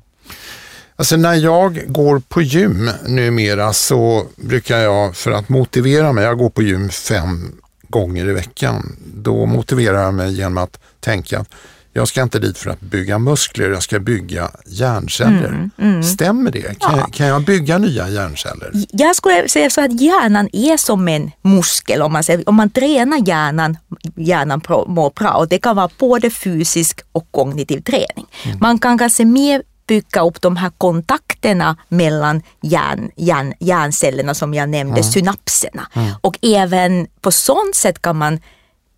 Alltså 0.96 1.16
när 1.16 1.34
jag 1.34 1.92
går 1.92 2.18
på 2.28 2.42
gym 2.42 2.90
numera 3.06 3.72
så 3.72 4.26
brukar 4.36 4.78
jag 4.78 5.16
för 5.16 5.30
att 5.30 5.48
motivera 5.48 6.12
mig, 6.12 6.24
jag 6.24 6.38
går 6.38 6.50
på 6.50 6.62
gym 6.62 6.90
fem 6.90 7.52
gånger 7.88 8.28
i 8.28 8.32
veckan, 8.32 8.96
då 9.14 9.46
motiverar 9.46 10.02
jag 10.02 10.14
mig 10.14 10.34
genom 10.34 10.58
att 10.58 10.80
tänka 11.00 11.38
att 11.38 11.48
jag 11.96 12.08
ska 12.08 12.22
inte 12.22 12.38
dit 12.38 12.58
för 12.58 12.70
att 12.70 12.80
bygga 12.80 13.18
muskler, 13.18 13.70
jag 13.70 13.82
ska 13.82 14.00
bygga 14.00 14.50
hjärnceller. 14.66 15.48
Mm, 15.48 15.70
mm. 15.78 16.02
Stämmer 16.02 16.50
det? 16.50 16.78
Kan, 16.78 16.98
ja. 16.98 17.08
kan, 17.12 17.26
jag 17.26 17.44
bygga 17.44 17.78
nya 17.78 18.08
hjärnceller? 18.08 18.72
Jag 18.90 19.16
skulle 19.16 19.48
säga 19.48 19.70
så 19.70 19.84
att 19.84 20.00
hjärnan 20.00 20.48
är 20.52 20.76
som 20.76 21.08
en 21.08 21.30
muskel. 21.42 22.02
Om 22.02 22.12
man, 22.12 22.24
säger, 22.24 22.48
om 22.48 22.54
man 22.54 22.70
tränar 22.70 23.28
hjärnan, 23.28 23.76
hjärnan 24.16 24.60
mår 24.86 25.12
bra 25.14 25.30
och 25.30 25.48
det 25.48 25.58
kan 25.58 25.76
vara 25.76 25.90
både 25.98 26.30
fysisk 26.30 27.00
och 27.12 27.28
kognitiv 27.30 27.80
träning. 27.80 28.26
Mm. 28.44 28.58
Man 28.60 28.78
kan 28.78 28.98
kanske 28.98 29.24
mer 29.24 29.62
bygga 29.86 30.22
upp 30.22 30.40
de 30.40 30.56
här 30.56 30.70
kontakterna 30.78 31.76
mellan 31.88 32.42
hjärn, 32.60 33.10
hjärn, 33.16 33.54
hjärncellerna 33.60 34.34
som 34.34 34.54
jag 34.54 34.68
nämnde, 34.68 35.00
mm. 35.00 35.12
synapserna. 35.12 35.88
Mm. 35.92 36.10
Och 36.20 36.38
även 36.42 37.06
på 37.20 37.32
sånt 37.32 37.74
sätt 37.74 38.02
kan 38.02 38.16
man 38.16 38.40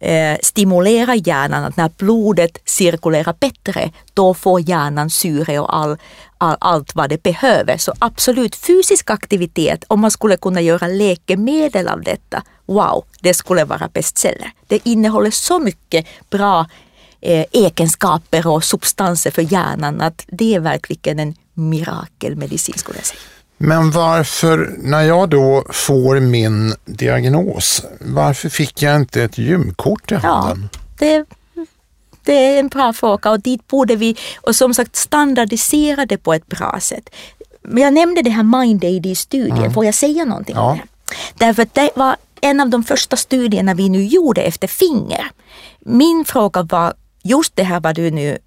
eh, 0.00 0.38
stimulera 0.42 1.14
hjärnan 1.14 1.64
att 1.64 1.76
när 1.76 1.90
blodet 1.96 2.58
cirkulerar 2.64 3.34
bättre, 3.40 3.90
då 4.14 4.34
får 4.34 4.68
hjärnan 4.68 5.10
syre 5.10 5.58
och 5.58 5.76
all, 5.76 5.96
all, 6.38 6.56
allt 6.60 6.94
vad 6.94 7.10
det 7.10 7.22
behöver. 7.22 7.76
Så 7.76 7.92
absolut 7.98 8.56
fysisk 8.56 9.10
aktivitet, 9.10 9.84
om 9.88 10.00
man 10.00 10.10
skulle 10.10 10.36
kunna 10.36 10.60
göra 10.60 10.86
läkemedel 10.86 11.88
av 11.88 12.02
detta, 12.02 12.42
wow, 12.66 13.04
det 13.20 13.34
skulle 13.34 13.64
vara 13.64 13.88
bestseller. 13.88 14.50
Det 14.66 14.86
innehåller 14.86 15.30
så 15.30 15.58
mycket 15.58 16.06
bra 16.30 16.66
egenskaper 17.20 18.46
och 18.46 18.64
substanser 18.64 19.30
för 19.30 19.52
hjärnan 19.52 20.00
att 20.00 20.24
det 20.28 20.54
är 20.54 20.60
verkligen 20.60 21.18
en 21.18 21.34
mirakelmedicin 21.54 22.74
skulle 22.78 22.98
jag 22.98 23.06
säga. 23.06 23.20
Men 23.58 23.90
varför, 23.90 24.74
när 24.78 25.02
jag 25.02 25.28
då 25.28 25.64
får 25.70 26.20
min 26.20 26.74
diagnos, 26.84 27.82
varför 28.00 28.48
fick 28.48 28.82
jag 28.82 28.96
inte 28.96 29.22
ett 29.22 29.38
gymkort 29.38 30.12
i 30.12 30.14
handen? 30.14 30.68
Ja, 30.72 30.78
det, 30.98 31.24
det 32.24 32.32
är 32.32 32.60
en 32.60 32.68
bra 32.68 32.92
fråga 32.92 33.30
och 33.30 33.40
dit 33.40 33.68
borde 33.68 33.96
vi, 33.96 34.16
och 34.40 34.56
som 34.56 34.74
sagt 34.74 34.96
standardisera 34.96 36.06
det 36.06 36.18
på 36.18 36.34
ett 36.34 36.46
bra 36.46 36.78
sätt. 36.80 37.10
Men 37.62 37.82
jag 37.82 37.94
nämnde 37.94 38.22
det 38.22 38.30
här 38.30 38.42
MindAD-studien, 38.42 39.58
mm. 39.58 39.72
får 39.72 39.84
jag 39.84 39.94
säga 39.94 40.24
någonting 40.24 40.56
ja. 40.56 40.70
om 40.70 40.76
det? 40.76 40.84
Därför 41.44 41.62
att 41.62 41.74
det 41.74 41.90
var 41.94 42.16
en 42.40 42.60
av 42.60 42.70
de 42.70 42.84
första 42.84 43.16
studierna 43.16 43.74
vi 43.74 43.88
nu 43.88 44.04
gjorde 44.04 44.42
efter 44.42 44.68
finger. 44.68 45.30
Min 45.80 46.24
fråga 46.24 46.62
var 46.62 46.94
just 47.26 47.56
det 47.56 47.62
här 47.62 47.80
vad 47.80 47.94
du 47.94 48.10
nu 48.10 48.38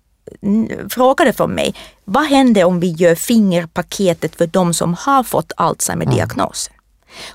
frågade 0.90 1.34
från 1.34 1.52
mig, 1.52 1.76
vad 2.06 2.26
händer 2.26 2.64
om 2.64 2.80
vi 2.80 2.92
gör 2.92 3.16
fingerpaketet 3.16 4.36
för 4.36 4.48
de 4.48 4.74
som 4.74 4.94
har 4.94 5.24
fått 5.24 5.52
Alzheimer-diagnosen? 5.58 6.74
Mm. 6.74 6.80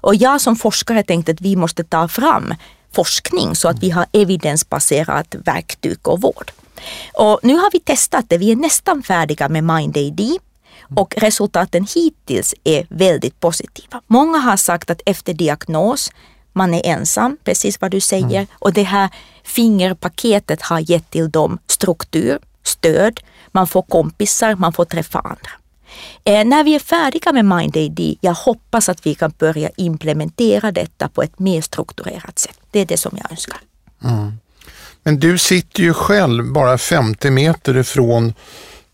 Och 0.01 0.15
jag 0.15 0.41
som 0.41 0.57
forskare 0.57 1.03
tänkte 1.03 1.33
att 1.33 1.41
vi 1.41 1.57
måste 1.57 1.85
ta 1.85 2.09
fram 2.09 2.55
forskning 2.93 3.57
så 3.57 3.69
att 3.69 3.83
vi 3.83 3.91
har 3.91 4.07
evidensbaserat 4.13 5.35
verktyg 5.45 6.09
och 6.09 6.21
vård. 6.21 6.53
Och 7.15 7.41
nu 7.43 7.55
har 7.55 7.71
vi 7.73 7.81
testat 7.81 8.25
det, 8.29 8.39
vi 8.39 8.53
är 8.53 8.57
nästan 8.57 9.03
färdiga 9.03 9.49
med 9.49 9.65
MindAD 9.65 10.39
och 10.97 11.15
resultaten 11.17 11.87
hittills 11.95 12.55
är 12.65 12.87
väldigt 12.89 13.41
positiva. 13.41 14.01
Många 14.07 14.39
har 14.39 14.57
sagt 14.57 14.91
att 14.91 15.01
efter 15.07 15.33
diagnos, 15.35 16.11
man 16.55 16.75
är 16.75 16.87
ensam, 16.87 17.37
precis 17.45 17.81
vad 17.81 17.91
du 17.91 18.01
säger, 18.01 18.25
mm. 18.25 18.47
och 18.59 18.73
det 18.73 18.83
här 18.83 19.09
fingerpaketet 19.43 20.63
har 20.63 20.91
gett 20.91 21.11
till 21.11 21.31
dem 21.31 21.59
struktur, 21.67 22.39
stöd, 22.63 23.21
man 23.53 23.67
får 23.67 23.83
kompisar, 23.83 24.55
man 24.55 24.73
får 24.73 24.85
träffa 24.85 25.19
andra. 25.19 25.51
Eh, 26.25 26.45
när 26.45 26.65
vi 26.65 26.75
är 26.75 26.79
färdiga 26.79 27.33
med 27.33 27.45
MindAD, 27.45 28.17
jag 28.21 28.35
hoppas 28.35 28.89
att 28.89 29.07
vi 29.07 29.15
kan 29.15 29.33
börja 29.39 29.71
implementera 29.77 30.73
detta 30.73 31.09
på 31.09 31.23
ett 31.23 31.39
mer 31.39 31.61
strukturerat 31.61 32.39
sätt. 32.39 32.59
Det 32.71 32.81
är 32.81 32.87
det 32.87 32.97
som 32.97 33.19
jag 33.23 33.31
önskar. 33.31 33.59
Mm. 34.05 34.33
Men 35.03 35.21
du 35.21 35.39
sitter 35.39 35.83
ju 35.83 35.95
själv 35.95 36.53
bara 36.53 36.79
50 36.79 37.31
meter 37.31 37.77
ifrån 37.77 38.35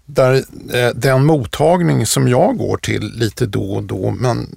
där, 0.07 0.35
eh, 0.75 0.89
den 0.95 1.25
mottagning 1.25 2.07
som 2.07 2.29
jag 2.29 2.57
går 2.57 2.77
till 2.77 3.13
lite 3.15 3.47
då 3.47 3.73
och 3.73 3.83
då, 3.83 4.11
men 4.11 4.49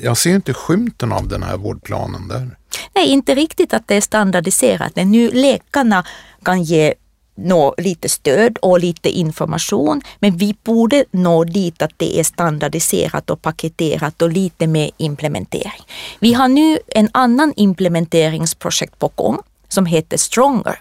jag 0.00 0.16
ser 0.16 0.34
inte 0.34 0.54
skymten 0.54 1.12
av 1.12 1.28
den 1.28 1.42
här 1.42 1.56
vårdplanen 1.56 2.28
där. 2.28 2.56
Nej, 2.94 3.08
inte 3.08 3.34
riktigt 3.34 3.74
att 3.74 3.88
det 3.88 3.94
är 3.94 4.00
standardiserat. 4.00 4.96
Nu 4.96 5.30
läkarna 5.30 6.04
kan 6.42 6.62
ge 6.62 6.94
nå 7.36 7.74
lite 7.78 8.08
stöd 8.08 8.58
och 8.58 8.80
lite 8.80 9.10
information, 9.10 10.02
men 10.18 10.36
vi 10.36 10.56
borde 10.64 11.04
nå 11.10 11.44
dit 11.44 11.82
att 11.82 11.92
det 11.96 12.20
är 12.20 12.24
standardiserat 12.24 13.30
och 13.30 13.42
paketerat 13.42 14.22
och 14.22 14.32
lite 14.32 14.66
mer 14.66 14.90
implementering. 14.96 15.82
Vi 16.20 16.32
har 16.32 16.48
nu 16.48 16.78
en 16.88 17.08
annan 17.12 17.52
implementeringsprojekt 17.56 18.98
på 18.98 19.10
gång 19.14 19.38
som 19.68 19.86
heter 19.86 20.16
Stronger. 20.16 20.78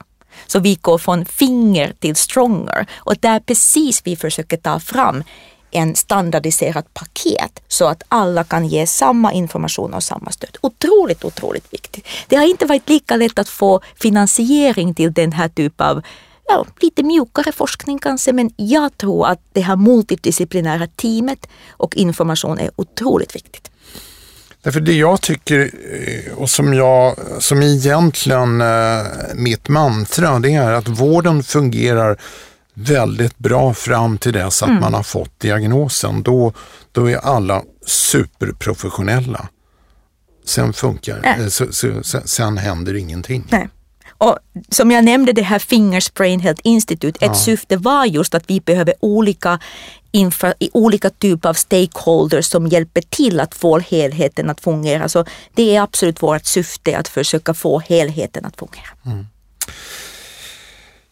Så 0.47 0.59
vi 0.59 0.75
går 0.75 0.97
från 0.97 1.25
finger 1.25 1.93
till 1.99 2.15
stronger 2.15 2.85
och 2.95 3.15
där 3.19 3.39
precis 3.39 4.01
vi 4.03 4.15
försöker 4.15 4.57
ta 4.57 4.79
fram 4.79 5.23
en 5.73 5.95
standardiserat 5.95 6.93
paket 6.93 7.61
så 7.67 7.87
att 7.87 8.03
alla 8.07 8.43
kan 8.43 8.67
ge 8.67 8.87
samma 8.87 9.33
information 9.33 9.93
och 9.93 10.03
samma 10.03 10.31
stöd. 10.31 10.57
Otroligt, 10.61 11.23
otroligt 11.23 11.73
viktigt. 11.73 12.07
Det 12.27 12.35
har 12.35 12.45
inte 12.45 12.65
varit 12.65 12.89
lika 12.89 13.15
lätt 13.15 13.39
att 13.39 13.49
få 13.49 13.81
finansiering 14.01 14.93
till 14.93 15.13
den 15.13 15.31
här 15.31 15.49
typen 15.49 15.87
av 15.87 16.01
ja, 16.47 16.65
lite 16.79 17.03
mjukare 17.03 17.51
forskning 17.51 17.99
kanske, 17.99 18.33
men 18.33 18.51
jag 18.55 18.97
tror 18.97 19.27
att 19.27 19.39
det 19.53 19.61
här 19.61 19.75
multidisciplinära 19.75 20.87
teamet 20.87 21.47
och 21.71 21.95
information 21.95 22.59
är 22.59 22.71
otroligt 22.75 23.35
viktigt. 23.35 23.69
Därför 24.63 24.79
det 24.79 24.93
jag 24.93 25.21
tycker 25.21 25.59
eh, 25.59 26.33
och 26.33 26.49
som, 26.49 26.73
jag, 26.73 27.15
som 27.39 27.61
egentligen 27.61 28.61
eh, 28.61 29.03
mitt 29.35 29.67
mantra 29.67 30.39
det 30.39 30.53
är 30.53 30.73
att 30.73 30.87
vården 30.87 31.43
fungerar 31.43 32.17
väldigt 32.73 33.37
bra 33.37 33.73
fram 33.73 34.17
till 34.17 34.33
dess 34.33 34.63
att 34.63 34.69
mm. 34.69 34.81
man 34.81 34.93
har 34.93 35.03
fått 35.03 35.39
diagnosen. 35.39 36.23
Då, 36.23 36.53
då 36.91 37.09
är 37.09 37.17
alla 37.17 37.63
superprofessionella. 37.85 39.47
Sen 40.45 40.73
funkar 40.73 41.21
äh. 41.23 41.47
så, 41.47 41.71
så, 41.71 42.19
sen, 42.25 42.57
händer 42.57 42.95
ingenting. 42.95 43.45
Nej. 43.49 43.69
Och 44.17 44.37
som 44.69 44.91
jag 44.91 45.03
nämnde 45.03 45.33
det 45.33 45.41
här 45.41 45.59
Fingers 45.59 46.13
Brain 46.13 46.39
Health 46.39 46.61
Institute, 46.63 47.25
ett 47.25 47.31
ja. 47.31 47.35
syfte 47.35 47.77
var 47.77 48.05
just 48.05 48.35
att 48.35 48.43
vi 48.47 48.59
behöver 48.59 48.93
olika, 48.99 49.59
infra, 50.11 50.53
olika 50.73 51.09
typer 51.09 51.49
av 51.49 51.53
stakeholders 51.53 52.45
som 52.45 52.67
hjälper 52.67 53.01
till 53.01 53.39
att 53.39 53.55
få 53.55 53.79
helheten 53.79 54.49
att 54.49 54.61
fungera. 54.61 55.09
Så 55.09 55.25
det 55.53 55.75
är 55.75 55.81
absolut 55.81 56.23
vårt 56.23 56.45
syfte 56.45 56.97
att 56.97 57.07
försöka 57.07 57.53
få 57.53 57.79
helheten 57.79 58.45
att 58.45 58.55
fungera. 58.55 58.87
Mm. 59.05 59.27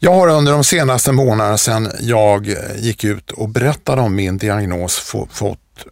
Jag 0.04 0.14
har 0.14 0.28
under 0.28 0.52
de 0.52 0.64
senaste 0.64 1.12
månaderna 1.12 1.58
sedan 1.58 1.92
jag 2.00 2.56
gick 2.78 3.04
ut 3.04 3.32
och 3.32 3.50
berättade 3.50 4.02
om 4.02 4.16
min 4.16 4.38
diagnos 4.38 5.00
fått 5.30 5.86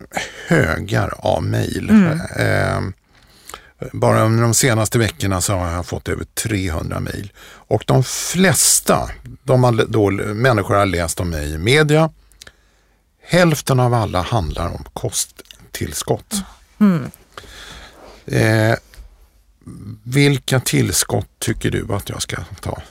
högar 0.48 1.14
av 1.18 1.44
mejl. 1.44 1.90
Mm. 1.90 2.20
Eh, 2.38 2.82
bara 3.94 4.24
under 4.24 4.44
de 4.44 4.54
senaste 4.54 4.98
veckorna 5.00 5.42
så 5.42 5.54
har 5.54 5.72
jag 5.72 5.86
fått 5.86 6.10
över 6.10 6.24
300 6.24 7.00
mejl. 7.00 7.32
Och 7.42 7.84
de 7.88 8.04
flesta 8.04 9.10
de 9.44 9.64
har 9.64 9.86
då, 9.88 10.12
människor 10.34 10.76
har 10.76 10.86
läst 10.86 11.20
om 11.20 11.30
mig 11.30 11.54
i 11.54 11.58
media. 11.58 12.10
Hälften 13.22 13.80
av 13.80 13.94
alla 13.94 14.22
handlar 14.22 14.68
om 14.68 14.84
kosttillskott. 14.94 16.36
Mm. 16.80 17.12
Eh, 18.26 18.78
vilka 20.04 20.60
tillskott 20.60 21.30
tycker 21.40 21.72
du 21.72 21.94
att 21.94 22.10
jag 22.10 22.22
ska 22.22 22.38
ta? 22.62 22.82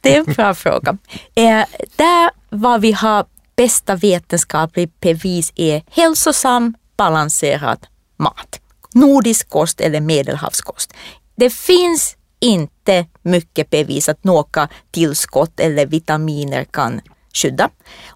Det 0.00 0.14
är 0.14 0.18
en 0.18 0.34
bra 0.34 0.54
fråga. 0.54 0.98
Eh, 1.34 1.64
där 1.96 2.30
vad 2.50 2.80
vi 2.80 2.92
har 2.92 3.26
bästa 3.56 3.96
vetenskaplig 3.96 4.90
bevis 5.00 5.52
är 5.56 5.82
hälsosam, 5.90 6.74
balanserad 6.96 7.86
mat. 8.16 8.60
Nordisk 8.92 9.48
kost 9.48 9.80
eller 9.80 10.00
medelhavskost. 10.00 10.92
Det 11.36 11.50
finns 11.50 12.16
inte 12.40 13.06
mycket 13.22 13.70
bevis 13.70 14.08
att 14.08 14.24
några 14.24 14.68
tillskott 14.90 15.60
eller 15.60 15.86
vitaminer 15.86 16.64
kan 16.64 17.00
skydda. 17.34 17.70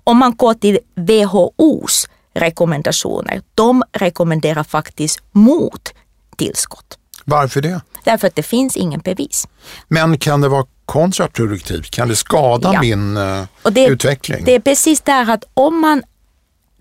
Om 0.04 0.16
man 0.16 0.36
går 0.36 0.54
till 0.54 0.78
WHOs 0.94 2.08
rekommendationer, 2.34 3.42
de 3.54 3.82
rekommenderar 3.92 4.64
faktiskt 4.64 5.20
mot 5.32 5.94
tillskott. 6.36 6.98
Varför 7.24 7.60
det? 7.60 7.80
Därför 8.04 8.26
att 8.26 8.34
det 8.34 8.42
finns 8.42 8.76
ingen 8.76 9.00
bevis. 9.00 9.48
Men 9.88 10.18
kan 10.18 10.40
det 10.40 10.48
vara 10.48 10.66
kontraproduktivt? 10.88 11.90
Kan 11.90 12.08
det 12.08 12.16
skada 12.16 12.70
ja. 12.74 12.80
min 12.80 13.16
uh, 13.16 13.44
det, 13.70 13.86
utveckling? 13.86 14.44
Det 14.44 14.54
är 14.54 14.60
precis 14.60 15.00
där 15.00 15.30
att 15.30 15.44
om 15.54 15.80
man 15.80 16.02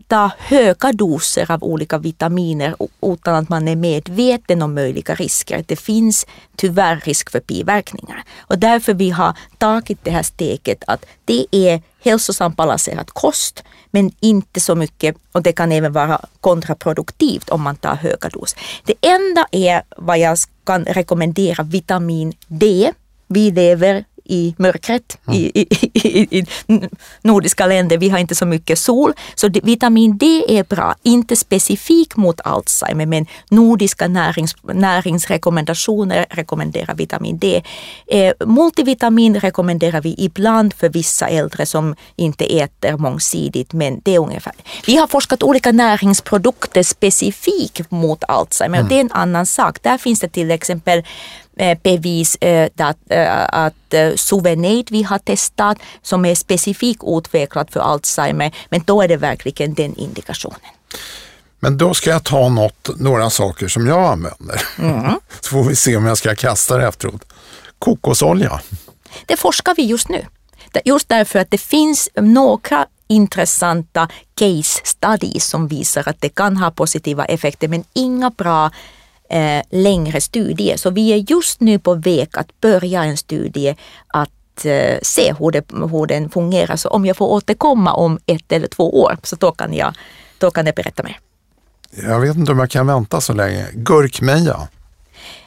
tar 0.08 0.32
höga 0.38 0.92
doser 0.92 1.52
av 1.52 1.64
olika 1.64 1.98
vitaminer 1.98 2.76
utan 3.02 3.36
att 3.36 3.50
man 3.50 3.68
är 3.68 3.76
medveten 3.76 4.62
om 4.62 4.74
möjliga 4.74 5.16
risker. 5.16 5.64
Det 5.68 5.76
finns 5.76 6.26
tyvärr 6.56 7.02
risk 7.06 7.32
för 7.32 7.42
biverkningar 7.48 8.24
och 8.40 8.60
därför 8.60 8.94
vi 8.94 9.10
har 9.10 9.34
tagit 9.58 10.00
det 10.04 10.12
här 10.12 10.24
steget 10.24 10.84
att 10.88 11.06
det 11.26 11.46
är 11.52 11.82
hälsosam 12.00 12.54
balanserad 12.54 13.10
kost 13.10 13.64
men 13.92 14.12
inte 14.20 14.60
så 14.60 14.76
mycket 14.76 15.16
och 15.32 15.42
det 15.42 15.52
kan 15.52 15.72
även 15.72 15.94
vara 15.94 16.22
kontraproduktivt 16.42 17.50
om 17.50 17.62
man 17.62 17.76
tar 17.76 17.96
höga 17.96 18.30
doser. 18.30 18.60
Det 18.86 18.96
enda 19.02 19.48
är 19.52 19.82
vad 19.98 20.20
jag 20.20 20.38
kan 20.66 20.86
rekommendera 20.86 21.64
vitamin 21.64 22.34
D. 22.48 22.94
Vi 23.28 23.52
lever 23.52 24.06
i 24.28 24.56
mörkret 24.58 25.18
mm. 25.28 25.40
i, 25.40 25.52
i, 25.54 25.68
i, 25.94 26.40
i, 26.40 26.46
nordiska 27.22 27.66
länder. 27.66 27.98
Vi 27.98 28.10
har 28.10 28.20
inte 28.20 28.36
så 28.36 28.46
mycket 28.46 28.80
sol. 28.80 29.14
Så 29.36 29.50
vitamin 29.64 30.18
D 30.18 30.46
är 30.48 30.64
bra, 30.64 30.96
inte 31.04 31.36
specifikt 31.36 32.16
mot 32.16 32.42
Alzheimer 32.44 33.06
men 33.06 33.26
nordiska 33.50 34.08
närings, 34.08 34.56
näringsrekommendationer 34.64 36.26
rekommenderar 36.30 36.96
vitamin 36.96 37.38
D. 37.38 37.64
Eh, 38.08 38.34
multivitamin 38.46 39.40
rekommenderar 39.40 40.02
vi 40.02 40.16
ibland 40.18 40.74
för 40.74 40.90
vissa 40.90 41.28
äldre 41.28 41.66
som 41.66 41.96
inte 42.16 42.60
äter 42.60 42.98
mångsidigt 42.98 43.74
men 43.74 44.02
det 44.04 44.16
är 44.16 44.20
ungefär. 44.20 44.54
Vi 44.86 44.96
har 44.96 45.08
forskat 45.08 45.44
olika 45.44 45.72
näringsprodukter 45.72 46.84
specifikt 46.84 47.92
mot 47.92 48.24
Alzheimer 48.28 48.78
mm. 48.78 48.86
och 48.86 48.90
det 48.90 48.96
är 48.96 49.02
en 49.02 49.12
annan 49.12 49.46
sak. 49.46 49.84
Där 49.84 49.98
finns 49.98 50.20
det 50.20 50.28
till 50.30 50.52
exempel 50.52 51.04
bevis 51.84 52.36
eh, 52.36 52.70
att, 52.78 52.98
eh, 53.10 53.46
att 53.50 53.94
Suvenate 54.16 54.86
vi 54.90 55.04
har 55.04 55.20
testat 55.20 55.78
som 56.02 56.26
är 56.26 56.36
specifikt 56.36 57.02
utvecklat 57.06 57.74
för 57.74 57.80
Alzheimer 57.80 58.56
men 58.70 58.82
då 58.86 59.02
är 59.02 59.08
det 59.08 59.18
verkligen 59.18 59.74
den 59.74 59.96
indikationen. 59.96 60.60
Men 61.60 61.78
då 61.78 61.94
ska 61.94 62.10
jag 62.10 62.24
ta 62.24 62.50
något, 62.50 62.90
några 63.00 63.30
saker 63.30 63.68
som 63.68 63.88
jag 63.88 64.12
använder. 64.12 64.62
Mm. 64.80 65.20
Så 65.40 65.50
får 65.50 65.64
vi 65.64 65.76
se 65.76 65.98
om 65.98 66.06
jag 66.06 66.18
ska 66.18 66.36
kasta 66.36 66.78
det 66.78 66.88
efteråt. 66.88 67.24
Kokosolja. 67.80 68.62
Det 69.26 69.38
forskar 69.38 69.76
vi 69.76 69.84
just 69.84 70.10
nu. 70.10 70.26
Just 70.86 71.10
därför 71.10 71.40
att 71.40 71.52
det 71.52 71.58
finns 71.58 72.10
några 72.16 72.86
intressanta 73.08 74.08
case 74.36 74.82
studies 74.84 75.46
som 75.46 75.68
visar 75.68 76.10
att 76.10 76.22
det 76.22 76.30
kan 76.30 76.58
ha 76.58 76.72
positiva 76.72 77.26
effekter 77.26 77.68
men 77.68 77.84
inga 77.94 78.30
bra 78.30 78.72
eh, 79.30 79.62
längre 79.70 80.22
studier. 80.22 80.78
Så 80.78 80.90
vi 80.90 81.14
är 81.14 81.32
just 81.32 81.62
nu 81.62 81.80
på 81.80 81.94
väg 81.94 82.30
att 82.34 82.62
börja 82.62 83.04
en 83.04 83.18
studie 83.18 83.76
att 84.08 84.66
eh, 84.66 84.98
se 85.02 85.34
hur, 85.40 85.52
det, 85.52 85.66
hur 85.92 86.06
den 86.06 86.30
fungerar. 86.30 86.76
Så 86.76 86.90
om 86.90 87.06
jag 87.06 87.18
får 87.18 87.28
återkomma 87.28 87.94
om 87.94 88.20
ett 88.26 88.52
eller 88.52 88.68
två 88.68 89.02
år 89.02 89.18
så 89.24 89.36
då 89.36 89.52
kan 89.52 89.74
jag, 89.74 89.94
då 90.38 90.52
kan 90.52 90.66
jag 90.66 90.76
berätta 90.76 91.04
mer. 91.04 91.20
Jag 91.92 92.20
vet 92.20 92.36
inte 92.36 92.52
om 92.52 92.60
jag 92.60 92.70
kan 92.70 92.88
vänta 92.88 93.22
så 93.22 93.34
länge. 93.34 93.66
Gurkmeja? 93.74 94.68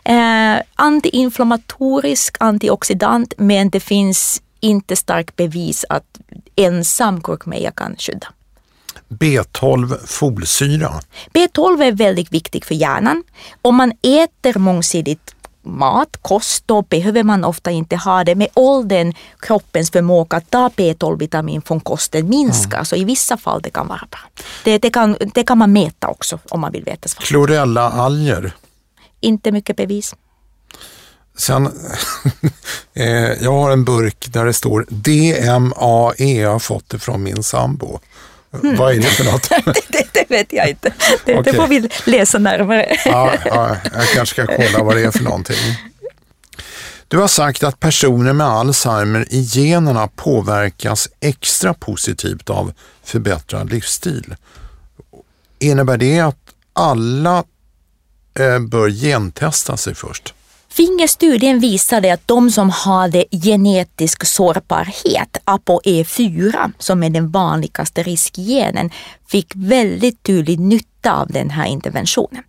Eh, 0.04 0.62
antiinflammatorisk, 0.74 2.36
antioxidant, 2.40 3.34
men 3.36 3.70
det 3.70 3.80
finns 3.80 4.42
inte 4.60 4.96
starkt 4.96 5.36
bevis 5.36 5.84
att 5.88 6.20
ensam 6.56 7.20
gurkmeja 7.20 7.70
kan 7.70 7.96
skydda. 7.96 8.26
B12 9.10 10.06
folsyra? 10.06 11.00
B12 11.34 11.82
är 11.84 11.92
väldigt 11.92 12.32
viktigt 12.32 12.64
för 12.64 12.74
hjärnan. 12.74 13.22
Om 13.62 13.76
man 13.76 13.92
äter 14.02 14.58
mångsidigt 14.58 15.34
mat, 15.62 16.16
kost, 16.22 16.62
då 16.66 16.82
behöver 16.82 17.22
man 17.22 17.44
ofta 17.44 17.70
inte 17.70 17.96
ha 17.96 18.24
det. 18.24 18.34
Med 18.34 18.48
åldern, 18.54 19.12
kroppens 19.40 19.90
förmåga 19.90 20.36
att 20.36 20.50
ta 20.50 20.68
B12-vitamin 20.76 21.62
från 21.62 21.80
kosten 21.80 22.28
minskar, 22.28 22.76
mm. 22.78 22.84
så 22.84 22.96
i 22.96 23.04
vissa 23.04 23.36
fall 23.36 23.62
det 23.62 23.70
kan 23.70 23.88
vara 23.88 24.06
bra. 24.10 24.20
Det, 24.64 24.78
det, 24.78 24.90
kan, 24.90 25.16
det 25.34 25.44
kan 25.44 25.58
man 25.58 25.72
mäta 25.72 26.08
också 26.08 26.38
om 26.48 26.60
man 26.60 26.72
vill 26.72 26.84
veta 26.84 27.08
svaret. 27.08 27.28
Chlorella-alger? 27.28 28.52
Inte 29.20 29.52
mycket 29.52 29.76
bevis. 29.76 30.14
Sen, 31.36 31.66
eh, 32.94 33.04
jag 33.42 33.52
har 33.52 33.70
en 33.70 33.84
burk 33.84 34.32
där 34.32 34.44
det 34.44 34.52
står 34.52 34.86
DMAE, 34.88 36.40
jag 36.40 36.52
har 36.52 36.58
fått 36.58 36.88
det 36.88 36.98
från 36.98 37.22
min 37.22 37.42
sambo. 37.42 38.00
Mm. 38.52 38.76
Vad 38.76 38.92
är 38.92 38.96
det 38.96 39.02
för 39.02 39.24
något? 39.24 39.48
det, 39.88 40.06
det, 40.12 40.30
vet 40.30 40.52
jag 40.52 40.68
inte. 40.68 40.92
Det, 41.24 41.38
okay. 41.38 41.52
det, 41.52 41.58
får 41.58 41.68
vi 41.68 41.88
läsa 42.04 42.38
närmare. 42.38 42.96
ja, 43.04 43.34
ja, 43.44 43.76
jag 43.94 44.08
kanske 44.14 44.42
ska 44.42 44.56
kolla 44.56 44.84
vad 44.84 44.96
det 44.96 45.02
är 45.02 45.10
för 45.10 45.24
någonting. 45.24 45.56
Du 47.08 47.18
har 47.18 47.28
sagt 47.28 47.62
att 47.62 47.80
personer 47.80 48.32
med 48.32 48.46
Alzheimer 48.46 49.26
i 49.30 49.40
generna 49.42 50.08
påverkas 50.08 51.08
extra 51.20 51.74
positivt 51.74 52.50
av 52.50 52.72
förbättrad 53.04 53.70
livsstil. 53.70 54.36
Innebär 55.58 55.96
det 55.96 56.20
att 56.20 56.36
alla 56.72 57.44
eh, 58.38 58.58
bör 58.58 58.90
gentesta 58.90 59.76
sig 59.76 59.94
först? 59.94 60.34
Fingerstudien 60.72 61.58
visade 61.58 62.14
att 62.14 62.28
de 62.28 62.50
som 62.50 62.70
hade 62.70 63.24
genetisk 63.30 64.26
sårbarhet, 64.26 65.36
ApoE4, 65.44 66.72
som 66.78 67.02
är 67.02 67.10
den 67.10 67.30
vanligaste 67.30 68.02
riskgenen, 68.02 68.90
fick 69.30 69.52
väldigt 69.54 70.22
tydlig 70.22 70.60
nytta 70.60 71.20
av 71.20 71.28
den 71.28 71.50
här 71.50 71.66
interventionen. 71.66 72.42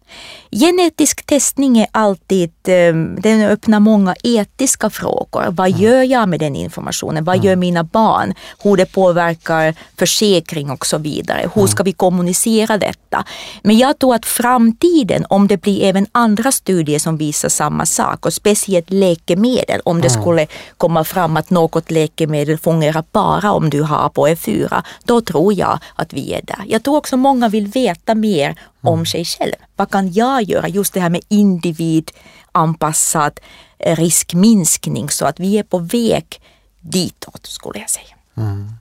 Genetisk 0.52 1.26
testning 1.26 1.78
är 1.78 1.88
alltid, 1.92 2.52
ehm, 2.68 3.16
den 3.22 3.42
öppnar 3.42 3.80
många 3.80 4.16
etiska 4.24 4.90
frågor. 4.90 5.46
Vad 5.50 5.68
mm. 5.68 5.82
gör 5.82 6.04
jag 6.04 6.30
med 6.30 6.40
den 6.40 6.56
informationen? 6.56 7.24
Vad 7.24 7.44
gör 7.44 7.54
mm. 7.54 7.60
mina 7.60 7.84
barn? 7.84 8.34
Hur 8.64 8.78
det 8.78 8.86
påverkar 8.86 9.76
försäkring 9.98 10.72
och 10.72 10.86
så 10.86 10.98
vidare. 10.98 11.42
Hur 11.54 11.62
mm. 11.62 11.68
ska 11.68 11.84
vi 11.84 11.94
kommunicera 11.94 12.78
detta? 12.78 13.26
Men 13.64 13.78
jag 13.78 14.00
tror 14.00 14.16
att 14.16 14.26
framtiden, 14.26 15.26
om 15.30 15.48
det 15.48 15.58
blir 15.58 15.84
även 15.84 16.08
andra 16.12 16.52
studier 16.52 17.00
som 17.00 17.18
visar 17.18 17.50
samma 17.50 17.86
sak 17.86 18.26
och 18.26 18.34
speciellt 18.34 18.90
läkemedel, 18.90 19.82
om 19.86 20.02
det 20.02 20.10
skulle 20.10 20.48
komma 20.78 21.04
fram 21.04 21.38
att 21.38 21.50
något 21.50 21.92
läkemedel 21.92 22.58
fungerar 22.58 23.04
bara 23.12 23.52
om 23.52 23.70
du 23.70 23.82
har 23.82 24.10
ApoE4, 24.10 24.84
då 25.04 25.22
tror 25.22 25.54
jag 25.54 25.80
att 25.96 26.14
vi 26.14 26.34
är 26.34 26.42
där. 26.44 26.64
Jag 26.72 26.84
tror 26.84 26.98
också 26.98 27.18
många 27.18 27.50
vill 27.50 27.68
veta 27.68 28.16
mer 28.16 28.60
om 28.82 28.94
mm. 28.94 29.06
sig 29.06 29.26
själv. 29.26 29.54
Vad 29.76 29.92
kan 29.92 30.14
jag 30.14 30.44
göra? 30.44 30.68
Just 30.68 30.94
det 30.94 31.00
här 31.00 31.10
med 31.10 31.22
individanpassad 31.28 33.40
eh, 33.80 33.96
riskminskning 33.96 35.10
så 35.10 35.26
att 35.26 35.40
vi 35.40 35.58
är 35.58 35.64
på 35.64 35.78
väg 35.78 36.42
ditåt 36.80 37.48
skulle 37.48 37.80
jag 37.80 37.90
säga. 37.90 38.16
Mm. 38.38 38.72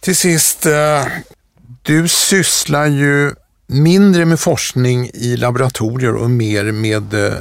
Till 0.00 0.16
sist, 0.16 0.66
eh, 0.66 1.06
du 1.82 2.08
sysslar 2.08 2.86
ju 2.86 3.34
mindre 3.66 4.24
med 4.24 4.40
forskning 4.40 5.10
i 5.14 5.36
laboratorier 5.36 6.14
och 6.14 6.30
mer 6.30 6.64
med 6.64 7.14
eh, 7.14 7.32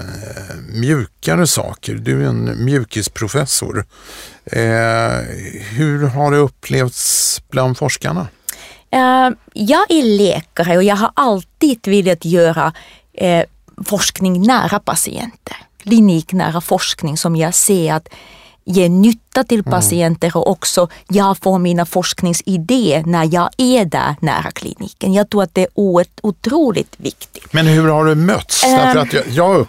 mjukare 0.70 1.48
saker. 1.48 1.94
Du 1.94 2.24
är 2.24 2.28
en 2.28 2.66
mjukisprofessor. 2.66 3.86
hur 5.72 6.08
har 6.08 6.32
det 6.32 6.38
upplevts 6.38 7.42
bland 7.50 7.78
forskarna? 7.78 8.28
Eh, 8.94 9.30
jag 9.54 9.92
är 9.92 10.04
läkare 10.04 10.78
och 10.78 10.84
jag 10.84 10.96
har 10.96 11.12
alltid 11.14 11.88
velat 11.88 12.26
göra 12.26 12.74
eh, 13.14 13.44
forskning 13.86 14.42
nära 14.42 14.80
patienter. 14.80 15.58
Kliniknära 15.78 16.62
forskning 16.62 17.18
som 17.18 17.36
jag 17.36 17.54
ser 17.54 17.94
att 17.94 18.10
ger 18.66 18.90
nytta 18.90 19.44
till 19.44 19.60
mm. 19.60 19.72
patienter 19.72 20.38
och 20.38 20.50
också 20.50 20.88
jag 21.10 21.38
får 21.38 21.60
mina 21.60 21.86
forskningsidéer 21.86 23.04
när 23.06 23.34
jag 23.34 23.50
är 23.58 23.86
där 23.86 24.16
nära 24.20 24.52
kliniken. 24.52 25.14
Jag 25.14 25.30
tror 25.30 25.44
att 25.44 25.56
det 25.56 25.62
är 25.62 25.70
otroligt 26.22 26.96
viktigt. 26.98 27.54
Men 27.54 27.68
hur 27.68 27.88
har 27.88 28.06
du 28.06 28.16
mötts? 28.16 28.66
Um, 28.66 28.72
Därför 28.72 29.00
att 29.00 29.14
jag, 29.14 29.24
jag 29.28 29.48
har 29.48 29.66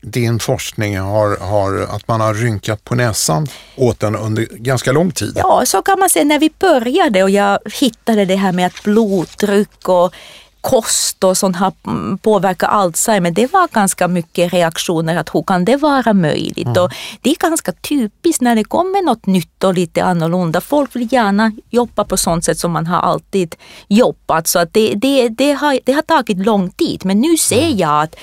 din 0.00 0.38
forskning 0.38 0.98
har, 0.98 1.36
har, 1.36 1.78
att 1.78 2.08
man 2.08 2.20
har 2.20 2.34
rynkat 2.34 2.84
på 2.84 2.94
näsan 2.94 3.46
åt 3.76 4.00
den 4.00 4.16
under 4.16 4.46
ganska 4.50 4.92
lång 4.92 5.10
tid? 5.10 5.32
Ja, 5.36 5.62
så 5.66 5.82
kan 5.82 5.98
man 5.98 6.10
säga. 6.10 6.24
När 6.24 6.38
vi 6.38 6.50
började 6.58 7.22
och 7.22 7.30
jag 7.30 7.58
hittade 7.80 8.24
det 8.24 8.36
här 8.36 8.52
med 8.52 8.66
att 8.66 8.82
blodtryck 8.82 9.88
och 9.88 10.14
kost 10.62 11.24
och 11.24 11.36
sånt 11.36 11.56
har 11.56 11.72
påverkat 12.16 12.70
Alzheimer, 12.70 13.30
det 13.30 13.52
var 13.52 13.68
ganska 13.68 14.08
mycket 14.08 14.52
reaktioner 14.52 15.16
att 15.16 15.34
hur 15.34 15.42
kan 15.42 15.64
det 15.64 15.76
vara 15.76 16.12
möjligt? 16.12 16.66
Mm. 16.66 16.82
Och 16.82 16.92
det 17.20 17.30
är 17.30 17.36
ganska 17.36 17.72
typiskt 17.72 18.40
när 18.40 18.56
det 18.56 18.64
kommer 18.64 19.02
något 19.02 19.26
nytt 19.26 19.64
och 19.64 19.74
lite 19.74 20.04
annorlunda. 20.04 20.60
Folk 20.60 20.96
vill 20.96 21.12
gärna 21.12 21.52
jobba 21.70 22.04
på 22.04 22.16
sånt 22.16 22.44
sätt 22.44 22.58
som 22.58 22.72
man 22.72 22.86
har 22.86 23.00
alltid 23.00 23.54
jobbat. 23.88 24.48
Så 24.48 24.58
att 24.58 24.74
det, 24.74 24.94
det, 24.94 25.28
det, 25.28 25.52
har, 25.52 25.78
det 25.84 25.92
har 25.92 26.02
tagit 26.02 26.38
lång 26.38 26.70
tid. 26.70 27.04
Men 27.04 27.20
nu 27.20 27.36
ser 27.36 27.66
mm. 27.66 27.78
jag 27.78 28.02
att 28.02 28.16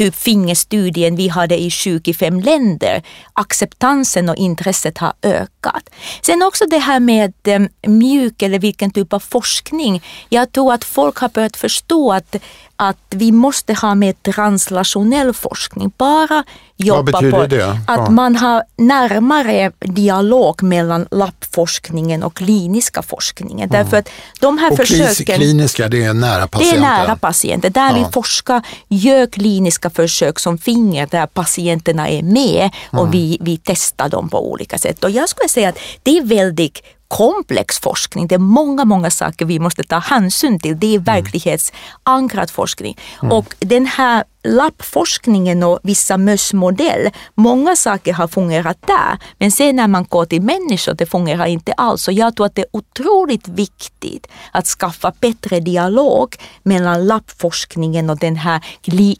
typ 0.00 0.14
fingerstudien 0.14 1.16
vi 1.16 1.28
hade 1.28 1.60
i 1.60 1.70
25 1.70 2.40
länder, 2.40 3.02
acceptansen 3.32 4.28
och 4.28 4.36
intresset 4.36 4.98
har 4.98 5.12
ökat. 5.22 5.90
Sen 6.22 6.42
också 6.42 6.64
det 6.66 6.78
här 6.78 7.00
med 7.00 7.32
eh, 7.44 7.60
mjuk 7.90 8.42
eller 8.42 8.58
vilken 8.58 8.90
typ 8.90 9.12
av 9.12 9.20
forskning. 9.20 10.02
Jag 10.28 10.52
tror 10.52 10.72
att 10.72 10.84
folk 10.84 11.18
har 11.18 11.28
börjat 11.28 11.56
förstå 11.56 12.12
att 12.12 12.36
att 12.82 12.96
vi 13.10 13.32
måste 13.32 13.74
ha 13.74 13.94
mer 13.94 14.12
translationell 14.12 15.32
forskning. 15.32 15.92
Bara 15.96 16.44
jobba 16.76 17.20
på 17.30 17.46
det? 17.46 17.70
att 17.70 17.80
ja. 17.86 18.10
man 18.10 18.36
har 18.36 18.62
närmare 18.76 19.72
dialog 19.78 20.62
mellan 20.62 21.06
labbforskningen 21.10 22.22
och 22.22 22.34
kliniska 22.36 23.02
forskningen. 23.02 23.68
Ja. 23.72 23.78
Därför 23.78 23.96
att 23.96 24.08
de 24.40 24.58
här 24.58 24.70
och 24.70 24.76
försöken... 24.76 25.36
Kliniska, 25.36 25.88
det 25.88 26.04
är 26.04 26.14
nära 26.14 26.46
patienten? 26.46 26.80
Det 26.80 26.86
är 26.86 26.98
nära 26.98 27.16
patienten. 27.16 27.72
Där 27.72 27.90
ja. 27.90 28.04
vi 28.06 28.12
forskar, 28.12 28.62
gör 28.88 29.26
kliniska 29.26 29.89
försök 29.90 30.38
som 30.38 30.58
finger 30.58 31.06
där 31.06 31.26
patienterna 31.26 32.08
är 32.08 32.22
med 32.22 32.70
och 32.90 32.98
mm. 32.98 33.10
vi, 33.10 33.38
vi 33.40 33.60
testar 33.64 34.08
dem 34.08 34.28
på 34.28 34.50
olika 34.50 34.78
sätt. 34.78 35.04
Och 35.04 35.10
jag 35.10 35.28
skulle 35.28 35.48
säga 35.48 35.68
att 35.68 35.78
det 36.02 36.18
är 36.18 36.22
väldigt 36.22 36.82
komplex 37.10 37.78
forskning. 37.78 38.26
Det 38.26 38.34
är 38.34 38.38
många, 38.38 38.84
många 38.84 39.10
saker 39.10 39.44
vi 39.46 39.58
måste 39.58 39.82
ta 39.82 39.98
hänsyn 39.98 40.58
till. 40.58 40.78
Det 40.78 40.86
är 40.86 40.94
mm. 40.98 41.04
verklighetsankrad 41.04 42.50
forskning. 42.50 42.98
Mm. 43.22 43.32
Och 43.32 43.54
den 43.58 43.86
här 43.86 44.24
labbforskningen 44.44 45.62
och 45.62 45.78
vissa 45.82 46.16
mössmodell, 46.16 47.10
många 47.34 47.76
saker 47.76 48.12
har 48.12 48.28
fungerat 48.28 48.78
där. 48.86 49.18
Men 49.38 49.50
sen 49.50 49.76
när 49.76 49.88
man 49.88 50.04
går 50.04 50.24
till 50.24 50.42
människor, 50.42 50.94
det 50.94 51.06
fungerar 51.06 51.46
inte 51.46 51.72
alls. 51.72 52.02
Så 52.02 52.12
jag 52.12 52.36
tror 52.36 52.46
att 52.46 52.54
det 52.54 52.62
är 52.62 52.68
otroligt 52.72 53.48
viktigt 53.48 54.26
att 54.52 54.66
skaffa 54.66 55.12
bättre 55.20 55.60
dialog 55.60 56.36
mellan 56.62 57.06
labbforskningen 57.06 58.10
och 58.10 58.18
den 58.18 58.36
här 58.36 58.60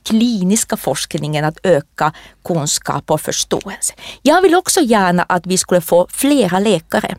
kliniska 0.03 0.77
forskningen, 0.77 1.45
att 1.45 1.59
öka 1.63 2.13
kunskap 2.45 3.11
och 3.11 3.21
förståelse. 3.21 3.95
Jag 4.23 4.43
vill 4.43 4.55
också 4.55 4.81
gärna 4.81 5.23
att 5.23 5.47
vi 5.47 5.59
skulle 5.59 5.81
få 5.81 6.07
flera 6.11 6.59
läkare 6.59 7.17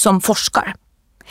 som 0.00 0.20
forskar. 0.20 0.74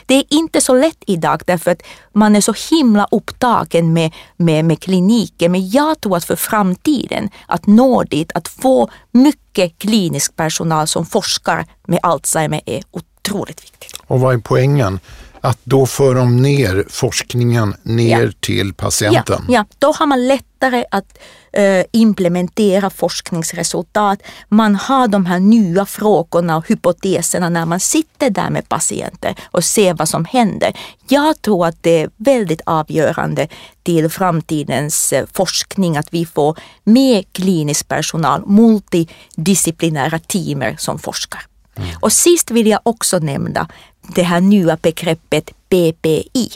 Det 0.05 0.15
är 0.15 0.23
inte 0.29 0.61
så 0.61 0.73
lätt 0.75 1.03
idag 1.07 1.41
därför 1.45 1.71
att 1.71 1.81
man 2.13 2.35
är 2.35 2.41
så 2.41 2.53
himla 2.75 3.07
upptagen 3.11 3.93
med, 3.93 4.13
med, 4.37 4.65
med 4.65 4.79
kliniken. 4.79 5.51
Men 5.51 5.69
jag 5.69 6.01
tror 6.01 6.17
att 6.17 6.25
för 6.25 6.35
framtiden, 6.35 7.29
att 7.47 7.67
nå 7.67 8.03
dit, 8.03 8.31
att 8.35 8.47
få 8.47 8.89
mycket 9.11 9.77
klinisk 9.77 10.35
personal 10.35 10.87
som 10.87 11.05
forskar 11.05 11.65
med 11.87 11.99
Alzheimer 12.03 12.61
är 12.65 12.83
otroligt 12.91 13.63
viktigt. 13.63 13.93
Och 14.07 14.19
vad 14.19 14.33
är 14.33 14.37
poängen? 14.37 14.99
Att 15.41 15.59
då 15.63 15.85
för 15.85 16.15
de 16.15 16.41
ner 16.41 16.85
forskningen 16.89 17.75
ner 17.83 18.25
ja. 18.25 18.31
till 18.39 18.73
patienten? 18.73 19.45
Ja, 19.47 19.53
ja, 19.53 19.65
då 19.79 19.91
har 19.91 20.05
man 20.05 20.27
lättare 20.27 20.85
att 20.91 21.17
uh, 21.57 21.83
implementera 21.91 22.89
forskningsresultat. 22.89 24.19
Man 24.49 24.75
har 24.75 25.07
de 25.07 25.25
här 25.25 25.39
nya 25.39 25.85
frågorna 25.85 26.57
och 26.57 26.67
hypoteserna 26.67 27.49
när 27.49 27.65
man 27.65 27.79
sitter 27.79 28.29
där 28.29 28.49
med 28.49 28.69
patienter 28.69 29.35
och 29.51 29.63
ser 29.63 29.93
vad 29.93 30.09
som 30.09 30.25
händer. 30.25 30.77
Jag 31.07 31.41
tror 31.41 31.65
att 31.65 31.83
det 31.83 32.01
är 32.01 32.09
väldigt 32.17 32.61
avgörande 32.65 33.47
till 33.83 34.09
framtidens 34.09 35.13
uh, 35.13 35.25
forskning 35.33 35.97
att 35.97 36.13
vi 36.13 36.25
får 36.25 36.57
mer 36.83 37.23
klinisk 37.31 37.87
personal, 37.87 38.43
multidisciplinära 38.47 40.19
teamer 40.19 40.75
som 40.79 40.99
forskar. 40.99 41.41
Mm. 41.81 41.95
Och 41.99 42.13
sist 42.13 42.51
vill 42.51 42.67
jag 42.67 42.79
också 42.83 43.19
nämna 43.19 43.67
det 44.15 44.23
här 44.23 44.41
nya 44.41 44.77
begreppet 44.77 45.51
PPI. 45.69 46.51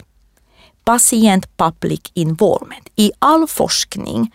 Patient 0.83 1.57
Public 1.57 2.01
Involvement. 2.13 2.87
I 2.95 3.11
all 3.19 3.47
forskning 3.47 4.31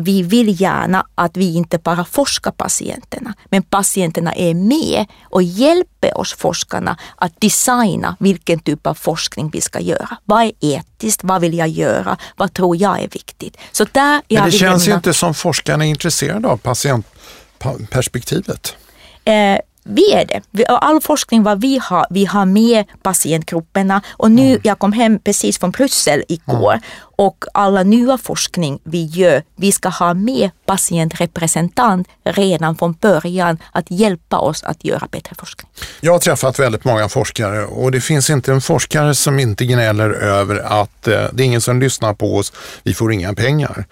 vi 0.00 0.22
vill 0.22 0.60
gärna 0.60 1.06
att 1.14 1.36
vi 1.36 1.54
inte 1.54 1.78
bara 1.78 2.04
forskar 2.04 2.50
patienterna, 2.50 3.34
men 3.44 3.62
patienterna 3.62 4.32
är 4.32 4.54
med 4.54 5.06
och 5.22 5.42
hjälper 5.42 6.18
oss 6.18 6.34
forskarna 6.34 6.96
att 7.16 7.40
designa 7.40 8.16
vilken 8.20 8.58
typ 8.58 8.86
av 8.86 8.94
forskning 8.94 9.50
vi 9.50 9.60
ska 9.60 9.80
göra. 9.80 10.16
Vad 10.24 10.42
är 10.42 10.52
etiskt? 10.60 11.24
Vad 11.24 11.40
vill 11.40 11.58
jag 11.58 11.68
göra? 11.68 12.16
Vad 12.36 12.54
tror 12.54 12.76
jag 12.76 13.02
är 13.02 13.08
viktigt? 13.08 13.56
Så 13.72 13.86
där 13.92 14.22
men 14.28 14.44
det 14.44 14.52
känns 14.52 14.88
ju 14.88 14.94
inte 14.94 15.14
som 15.14 15.34
forskarna 15.34 15.84
är 15.84 15.88
intresserade 15.88 16.48
av 16.48 16.56
patientperspektivet. 16.56 18.76
Eh, 19.24 19.58
vi 19.84 20.12
är 20.12 20.24
det. 20.24 20.66
All 20.66 21.00
forskning 21.00 21.42
vad 21.42 21.60
vi 21.60 21.80
har, 21.82 22.06
vi 22.10 22.24
har 22.24 22.44
med 22.44 22.84
patientgrupperna 23.02 24.02
och 24.10 24.30
nu, 24.30 24.46
mm. 24.46 24.60
jag 24.64 24.78
kom 24.78 24.92
hem 24.92 25.18
precis 25.18 25.58
från 25.58 25.70
Bryssel 25.70 26.24
igår 26.28 26.72
mm. 26.72 26.82
och 27.16 27.44
alla 27.54 27.82
nya 27.82 28.18
forskning 28.18 28.78
vi 28.84 29.04
gör, 29.04 29.42
vi 29.56 29.72
ska 29.72 29.88
ha 29.88 30.14
med 30.14 30.50
patientrepresentant 30.66 32.08
redan 32.24 32.76
från 32.76 32.92
början 32.92 33.58
att 33.72 33.90
hjälpa 33.90 34.38
oss 34.38 34.62
att 34.62 34.84
göra 34.84 35.08
bättre 35.10 35.36
forskning. 35.38 35.70
Jag 36.00 36.12
har 36.12 36.18
träffat 36.18 36.58
väldigt 36.58 36.84
många 36.84 37.08
forskare 37.08 37.64
och 37.64 37.92
det 37.92 38.00
finns 38.00 38.30
inte 38.30 38.52
en 38.52 38.60
forskare 38.60 39.14
som 39.14 39.38
inte 39.38 39.64
gnäller 39.64 40.10
över 40.10 40.56
att 40.56 41.08
eh, 41.08 41.24
det 41.32 41.42
är 41.42 41.46
ingen 41.46 41.60
som 41.60 41.80
lyssnar 41.80 42.14
på 42.14 42.36
oss, 42.36 42.52
vi 42.82 42.94
får 42.94 43.12
inga 43.12 43.34
pengar. 43.34 43.86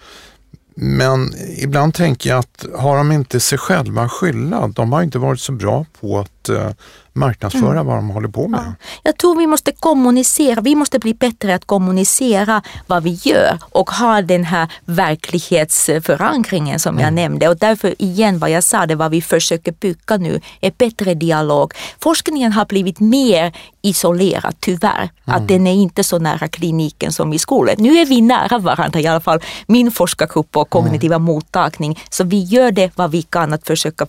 Men 0.75 1.33
ibland 1.57 1.93
tänker 1.93 2.29
jag 2.29 2.39
att 2.39 2.65
har 2.75 2.97
de 2.97 3.11
inte 3.11 3.39
sig 3.39 3.57
själva 3.57 4.09
skylla? 4.09 4.67
De 4.67 4.93
har 4.93 5.03
inte 5.03 5.19
varit 5.19 5.39
så 5.39 5.51
bra 5.51 5.85
på 5.99 6.19
att 6.19 6.40
uh, 6.49 6.69
marknadsföra 7.13 7.71
mm. 7.71 7.85
vad 7.85 7.95
de 7.95 8.09
håller 8.09 8.27
på 8.27 8.47
med. 8.47 8.59
Ja. 8.59 8.73
Jag 9.03 9.17
tror 9.17 9.37
vi 9.37 9.47
måste 9.47 9.71
kommunicera, 9.71 10.61
vi 10.61 10.75
måste 10.75 10.99
bli 10.99 11.13
bättre 11.13 11.55
att 11.55 11.65
kommunicera 11.65 12.61
vad 12.87 13.03
vi 13.03 13.19
gör 13.23 13.59
och 13.61 13.89
ha 13.89 14.21
den 14.21 14.43
här 14.43 14.71
verklighetsförankringen 14.85 16.79
som 16.79 16.95
mm. 16.95 17.03
jag 17.03 17.13
nämnde. 17.13 17.49
Och 17.49 17.57
därför 17.57 18.01
igen 18.01 18.39
vad 18.39 18.49
jag 18.49 18.63
sa, 18.63 18.85
det 18.85 18.95
vad 18.95 19.11
vi 19.11 19.21
försöker 19.21 19.71
bygga 19.71 20.17
nu 20.17 20.41
är 20.61 20.71
bättre 20.77 21.13
dialog. 21.13 21.73
Forskningen 21.99 22.51
har 22.51 22.65
blivit 22.65 22.99
mer 22.99 23.53
isolerad 23.81 24.55
tyvärr. 24.59 25.09
Mm. 25.25 25.41
Att 25.41 25.47
den 25.47 25.67
är 25.67 25.73
inte 25.73 26.03
så 26.03 26.19
nära 26.19 26.47
kliniken 26.47 27.11
som 27.11 27.33
i 27.33 27.39
skolan. 27.39 27.75
Nu 27.77 27.97
är 27.97 28.05
vi 28.05 28.21
nära 28.21 28.57
varandra 28.57 28.99
i 28.99 29.07
alla 29.07 29.21
fall. 29.21 29.39
Min 29.67 29.91
forskargrupp 29.91 30.57
och 30.57 30.69
kognitiva 30.69 31.15
mm. 31.15 31.25
mottagning. 31.25 31.99
Så 32.09 32.23
vi 32.23 32.43
gör 32.43 32.71
det 32.71 32.91
vad 32.95 33.11
vi 33.11 33.21
kan 33.21 33.53
att 33.53 33.67
försöka 33.67 34.07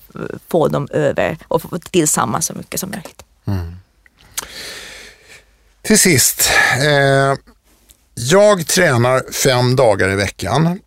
få 0.49 0.69
dem 0.69 0.89
över 0.91 1.39
och 1.49 1.63
tillsammans 2.23 2.47
så 2.47 2.55
mycket 2.55 2.81
som 2.81 2.91
möjligt. 2.91 3.23
Mm. 3.47 3.77
Till 5.83 5.99
sist. 5.99 6.51
Eh, 6.81 7.39
jag 8.15 8.67
tränar 8.67 9.33
fem 9.33 9.77
dagar 9.77 10.11
i 10.11 10.15
veckan. 10.15 10.79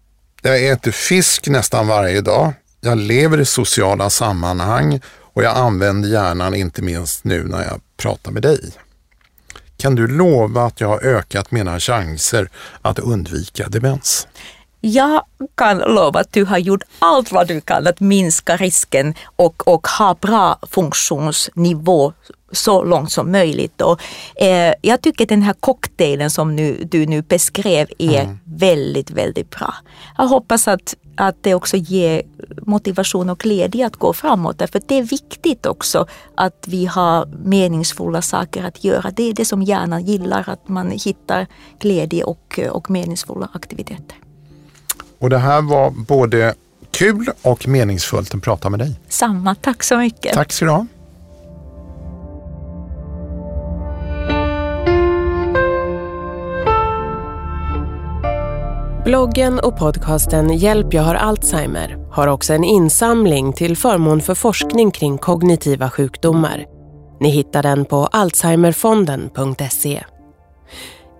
Jag 0.41 0.67
äter 0.67 0.91
fisk 0.91 1.47
nästan 1.47 1.87
varje 1.87 2.21
dag. 2.21 2.53
Jag 2.81 2.97
lever 2.97 3.41
i 3.41 3.45
sociala 3.45 4.09
sammanhang 4.09 5.01
och 5.33 5.43
jag 5.43 5.57
använder 5.57 6.09
hjärnan 6.09 6.55
inte 6.55 6.81
minst 6.81 7.23
nu 7.23 7.43
när 7.43 7.63
jag 7.63 7.81
pratar 7.97 8.31
med 8.31 8.41
dig. 8.41 8.71
Kan 9.77 9.95
du 9.95 10.07
lova 10.07 10.65
att 10.65 10.81
jag 10.81 10.87
har 10.87 11.03
ökat 11.03 11.51
mina 11.51 11.79
chanser 11.79 12.49
att 12.81 12.99
undvika 12.99 13.69
demens? 13.69 14.27
Jag 14.87 15.21
kan 15.55 15.77
lova 15.77 16.19
att 16.19 16.33
du 16.33 16.45
har 16.45 16.57
gjort 16.57 16.83
allt 16.99 17.31
vad 17.31 17.47
du 17.47 17.61
kan 17.61 17.87
att 17.87 17.99
minska 17.99 18.57
risken 18.57 19.13
och, 19.35 19.67
och 19.67 19.87
ha 19.87 20.15
bra 20.21 20.59
funktionsnivå 20.61 22.13
så 22.51 22.83
långt 22.83 23.11
som 23.11 23.31
möjligt. 23.31 23.81
Och, 23.81 24.01
eh, 24.35 24.73
jag 24.81 25.01
tycker 25.01 25.25
den 25.25 25.41
här 25.41 25.53
cocktailen 25.53 26.29
som 26.29 26.55
nu, 26.55 26.83
du 26.91 27.05
nu 27.05 27.21
beskrev 27.21 27.87
är 27.97 28.21
mm. 28.21 28.39
väldigt, 28.43 29.11
väldigt 29.11 29.49
bra. 29.49 29.73
Jag 30.17 30.27
hoppas 30.27 30.67
att, 30.67 30.95
att 31.15 31.35
det 31.41 31.53
också 31.53 31.77
ger 31.77 32.21
motivation 32.61 33.29
och 33.29 33.39
glädje 33.39 33.85
att 33.85 33.95
gå 33.95 34.13
framåt. 34.13 34.59
Därför 34.59 34.81
det 34.87 34.95
är 34.95 35.03
viktigt 35.03 35.65
också 35.65 36.07
att 36.35 36.65
vi 36.67 36.85
har 36.85 37.25
meningsfulla 37.25 38.21
saker 38.21 38.63
att 38.63 38.83
göra. 38.83 39.11
Det 39.11 39.29
är 39.29 39.33
det 39.33 39.45
som 39.45 39.61
hjärnan 39.61 40.05
gillar, 40.05 40.49
att 40.49 40.67
man 40.67 40.91
hittar 40.91 41.47
glädje 41.79 42.23
och, 42.23 42.59
och 42.71 42.89
meningsfulla 42.89 43.49
aktiviteter. 43.53 44.17
Och 45.19 45.29
det 45.29 45.37
här 45.37 45.61
var 45.61 45.89
både 45.89 46.53
kul 46.91 47.29
och 47.41 47.67
meningsfullt 47.67 48.35
att 48.35 48.41
prata 48.41 48.69
med 48.69 48.79
dig. 48.79 48.99
Samma, 49.09 49.55
tack 49.55 49.83
så 49.83 49.97
mycket. 49.97 50.33
Tack 50.33 50.51
ska 50.51 50.65
du 50.65 50.71
ha. 50.71 50.85
Bloggen 59.05 59.59
och 59.59 59.77
podcasten 59.77 60.57
Hjälp 60.57 60.93
jag 60.93 61.03
har 61.03 61.15
Alzheimer 61.15 61.97
har 62.11 62.27
också 62.27 62.53
en 62.53 62.63
insamling 62.63 63.53
till 63.53 63.77
förmån 63.77 64.21
för 64.21 64.35
forskning 64.35 64.91
kring 64.91 65.17
kognitiva 65.17 65.89
sjukdomar. 65.89 66.65
Ni 67.19 67.29
hittar 67.29 67.63
den 67.63 67.85
på 67.85 68.05
alzheimerfonden.se. 68.05 70.03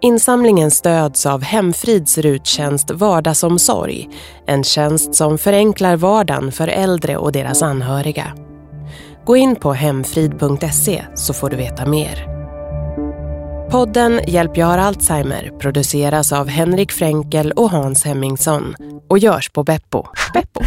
Insamlingen 0.06 0.72
stöds 0.72 1.26
av 1.26 1.42
Hemfrids 1.42 2.18
ruttjänst 2.18 2.92
Vardagsomsorg, 2.92 4.10
en 4.48 4.64
tjänst 4.64 5.16
som 5.16 5.38
förenklar 5.38 5.96
vardagen 5.96 6.52
för 6.52 6.68
äldre 6.68 7.18
och 7.18 7.32
deras 7.32 7.62
anhöriga. 7.62 8.34
Gå 9.26 9.38
in 9.38 9.56
på 9.56 9.74
hemfrid.se 9.74 11.06
så 11.16 11.34
får 11.34 11.50
du 11.50 11.56
veta 11.56 11.86
mer. 11.86 12.26
Podden 13.72 14.20
Hjälp 14.28 14.58
jag 14.58 14.68
har 14.68 14.78
Alzheimer 14.78 15.52
produceras 15.60 16.34
av 16.34 16.48
Henrik 16.48 16.92
Fränkel 16.92 17.52
och 17.52 17.72
Hans 17.72 18.06
Hemmingsson 18.06 18.76
och 19.10 19.20
görs 19.20 19.50
på 19.50 19.64
Beppo. 19.64 20.04
Beppo. 20.34 20.62